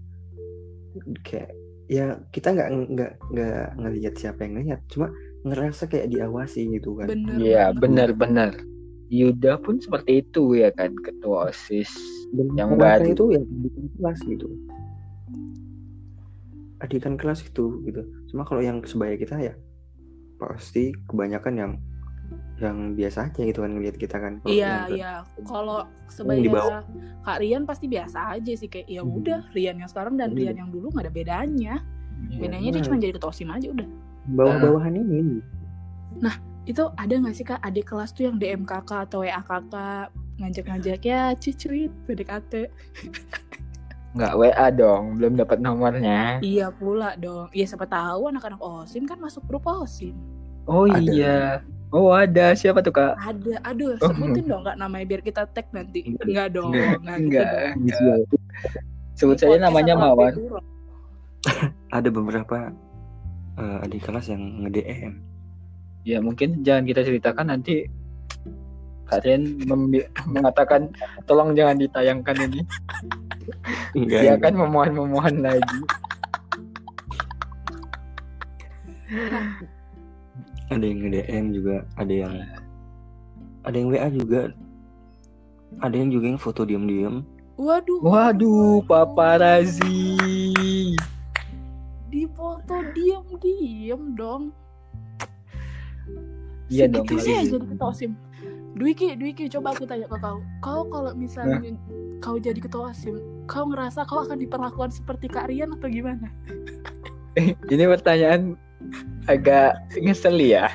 kayak 1.27 1.51
ya 1.87 2.19
kita 2.35 2.55
nggak 2.55 2.69
nggak 2.95 3.13
nggak 3.31 3.67
ngelihat 3.79 4.15
siapa 4.19 4.43
yang 4.47 4.59
ngelihat 4.59 4.81
cuma 4.91 5.11
ngerasa 5.47 5.87
kayak 5.87 6.11
diawasi 6.11 6.67
gitu 6.75 6.99
kan 6.99 7.07
iya 7.39 7.71
benar 7.71 8.11
benar 8.15 8.55
Yuda 9.07 9.59
pun 9.59 9.79
seperti 9.79 10.21
itu 10.21 10.55
ya 10.55 10.71
kan 10.71 10.91
ketua 10.97 11.49
osis 11.49 11.91
dan 12.33 12.51
Yang 12.53 12.71
baru. 12.75 13.05
itu 13.09 13.25
ya 13.31 13.41
didikan 13.41 13.87
kelas 13.95 14.19
gitu 14.23 14.49
adikan 16.79 17.15
kelas 17.15 17.41
gitu 17.41 17.81
gitu 17.83 18.03
cuma 18.29 18.43
kalau 18.43 18.61
yang 18.61 18.83
sebaya 18.83 19.15
kita 19.15 19.39
ya 19.39 19.55
pasti 20.37 20.93
kebanyakan 21.07 21.55
yang 21.57 21.73
yang 22.57 22.77
biasa 22.93 23.29
aja 23.29 23.41
gitu 23.43 23.61
kan 23.61 23.71
ngelihat 23.71 23.97
kita 23.97 24.17
kan 24.17 24.41
Iya, 24.43 24.89
yang 24.89 24.91
iya. 24.91 25.13
Kalau 25.45 25.85
di 25.85 26.11
sebaya 26.11 26.41
bawah. 26.43 26.83
Kak 27.23 27.39
Rian 27.39 27.63
pasti 27.63 27.85
biasa 27.87 28.33
aja 28.33 28.53
sih 28.53 28.67
kayak 28.67 28.89
ya 28.89 29.01
Hmm. 29.01 29.13
udah 29.15 29.41
Rian 29.53 29.77
yang 29.77 29.87
sekarang 29.87 30.17
dan 30.17 30.33
Iya. 30.33 30.51
Rian 30.51 30.57
yang 30.59 30.71
dulu 30.71 30.89
nggak 30.89 31.05
ada 31.05 31.13
bedanya. 31.13 31.75
Iya. 32.27 32.39
Bedanya 32.41 32.69
dia 32.71 32.81
Nah. 32.81 32.87
cuma 32.89 32.97
jadi 32.99 33.13
ketua 33.13 33.31
OSIM 33.31 33.51
aja 33.51 33.69
udah. 33.71 33.89
bawah-bawahan 34.27 34.95
ini 34.97 35.39
Itu 36.67 36.91
ada 36.93 37.15
nggak 37.15 37.33
sih 37.33 37.43
Kak 37.43 37.63
adik 37.63 37.87
kelas 37.87 38.11
tuh 38.11 38.27
yang 38.27 38.37
DM 38.37 38.63
kakak 38.63 39.07
atau 39.07 39.23
WA 39.23 39.39
kakak 39.39 40.11
ngajak-ngajak 40.37 41.01
ya 41.01 41.33
cicuit 41.35 41.89
PDKT. 42.05 42.69
nggak 44.13 44.33
WA 44.35 44.67
dong 44.71 45.15
belum 45.15 45.37
dapat 45.37 45.61
nomornya 45.61 46.41
Iya 46.41 46.69
pula 46.71 47.15
dong. 47.15 47.53
Iya 47.53 47.69
siapa 47.69 47.85
tahu 47.85 48.29
anak-anak 48.29 48.59
OSIM 48.59 49.05
kan 49.05 49.17
masuk 49.17 49.45
grup 49.45 49.65
OSIM. 49.65 50.17
oh 50.65 50.85
Ada. 50.85 50.99
iya 50.99 51.39
oh 51.89 52.11
ada 52.11 52.51
siapa 52.53 52.81
tuh 52.81 52.91
kak 52.91 53.15
Ada, 53.15 53.61
aduh 53.63 53.95
Oh. 53.97 54.11
sebutin 54.11 54.45
dong 54.45 54.65
Kak 54.65 54.75
namanya 54.75 55.05
biar 55.07 55.23
kita 55.23 55.47
tag 55.47 55.69
nanti. 55.71 56.03
Enggak. 56.03 56.25
Enggak 56.27 56.49
dong, 56.51 56.73
Enggak. 56.73 56.97
enggak 56.99 57.15
gitu 57.15 57.23
Enggak. 57.23 57.47
dong. 57.47 57.77
Enggak. 57.79 58.19
sebut 59.15 59.37
Ini 59.37 59.41
saja 59.47 59.57
namanya 59.63 59.93
dulu? 59.95 60.59
ada 61.97 62.09
beberapa 62.11 62.57
eh, 63.55 63.85
adik 63.85 64.01
kelas 64.03 64.27
yang 64.27 64.43
nge-DM 64.65 65.13
ya 66.07 66.23
mungkin 66.23 66.63
jangan 66.63 66.87
kita 66.87 67.03
ceritakan 67.03 67.51
nanti 67.51 67.91
kalian 69.11 69.59
mengatakan 70.31 70.91
tolong 71.27 71.59
jangan 71.59 71.83
ditayangkan 71.83 72.37
ini. 72.47 72.61
Enggak 73.99 74.21
dia 74.23 74.33
akan 74.39 74.55
memohon 74.55 74.93
memohon 74.95 75.37
lagi. 75.43 75.81
Ada 80.71 80.83
yang 80.83 80.99
nge-DM 81.07 81.45
juga 81.55 81.77
ada 81.99 82.15
yang 82.15 82.35
ada 83.67 83.75
yang 83.75 83.89
WA 83.91 84.09
juga. 84.11 84.43
Ada 85.83 85.95
yang 85.99 86.11
juga 86.15 86.25
yang 86.31 86.41
foto 86.41 86.63
diam-diam. 86.63 87.27
Waduh. 87.57 88.05
waduh 88.05 88.85
paparazi 88.85 90.13
Di 92.13 92.29
foto 92.37 92.85
diem-diem 92.93 94.13
dong. 94.13 94.53
Iya 96.73 96.87
dong 96.91 97.07
Segitunya 97.07 97.35
kali. 97.35 97.47
ya 97.47 97.53
jadi 97.55 97.67
ketua 97.71 97.89
OSIM. 97.93 98.13
Dwiki, 98.77 99.17
Dwiki, 99.17 99.45
coba 99.49 99.73
aku 99.73 99.89
tanya 99.89 100.05
ke 100.05 100.17
kau. 100.21 100.39
Kau 100.61 100.83
kalau 100.93 101.17
misalnya 101.17 101.73
kau 102.21 102.37
jadi 102.37 102.61
ketua 102.61 102.93
OSIM, 102.93 103.17
kau 103.49 103.65
ngerasa 103.73 104.05
kau 104.05 104.21
akan 104.21 104.37
diperlakukan 104.37 104.93
seperti 104.93 105.33
Kak 105.33 105.49
Rian 105.49 105.73
atau 105.73 105.89
gimana? 105.89 106.29
ini 107.73 107.85
pertanyaan 107.89 108.57
agak 109.29 109.81
ngesel 110.01 110.37
ya 110.41 110.71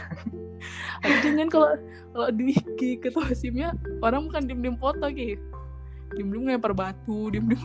jangan 1.22 1.48
kalau 1.50 1.70
kalau 2.12 2.30
Dwiki 2.36 3.00
ketua 3.00 3.26
OSIMnya 3.32 3.74
orang 4.04 4.28
bukan 4.30 4.44
diem-diem 4.46 4.78
foto 4.78 5.08
ki. 5.10 5.40
Diem-diem 6.12 6.44
ngelempar 6.44 6.76
batu, 6.76 7.32
diem-diem 7.32 7.64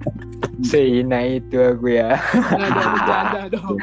Sehina 0.70 1.18
itu 1.26 1.58
aku 1.58 1.98
ya 1.98 2.14
nggak 2.14 2.70
ada 2.70 2.82
bercanda 2.94 3.42
dong. 3.50 3.76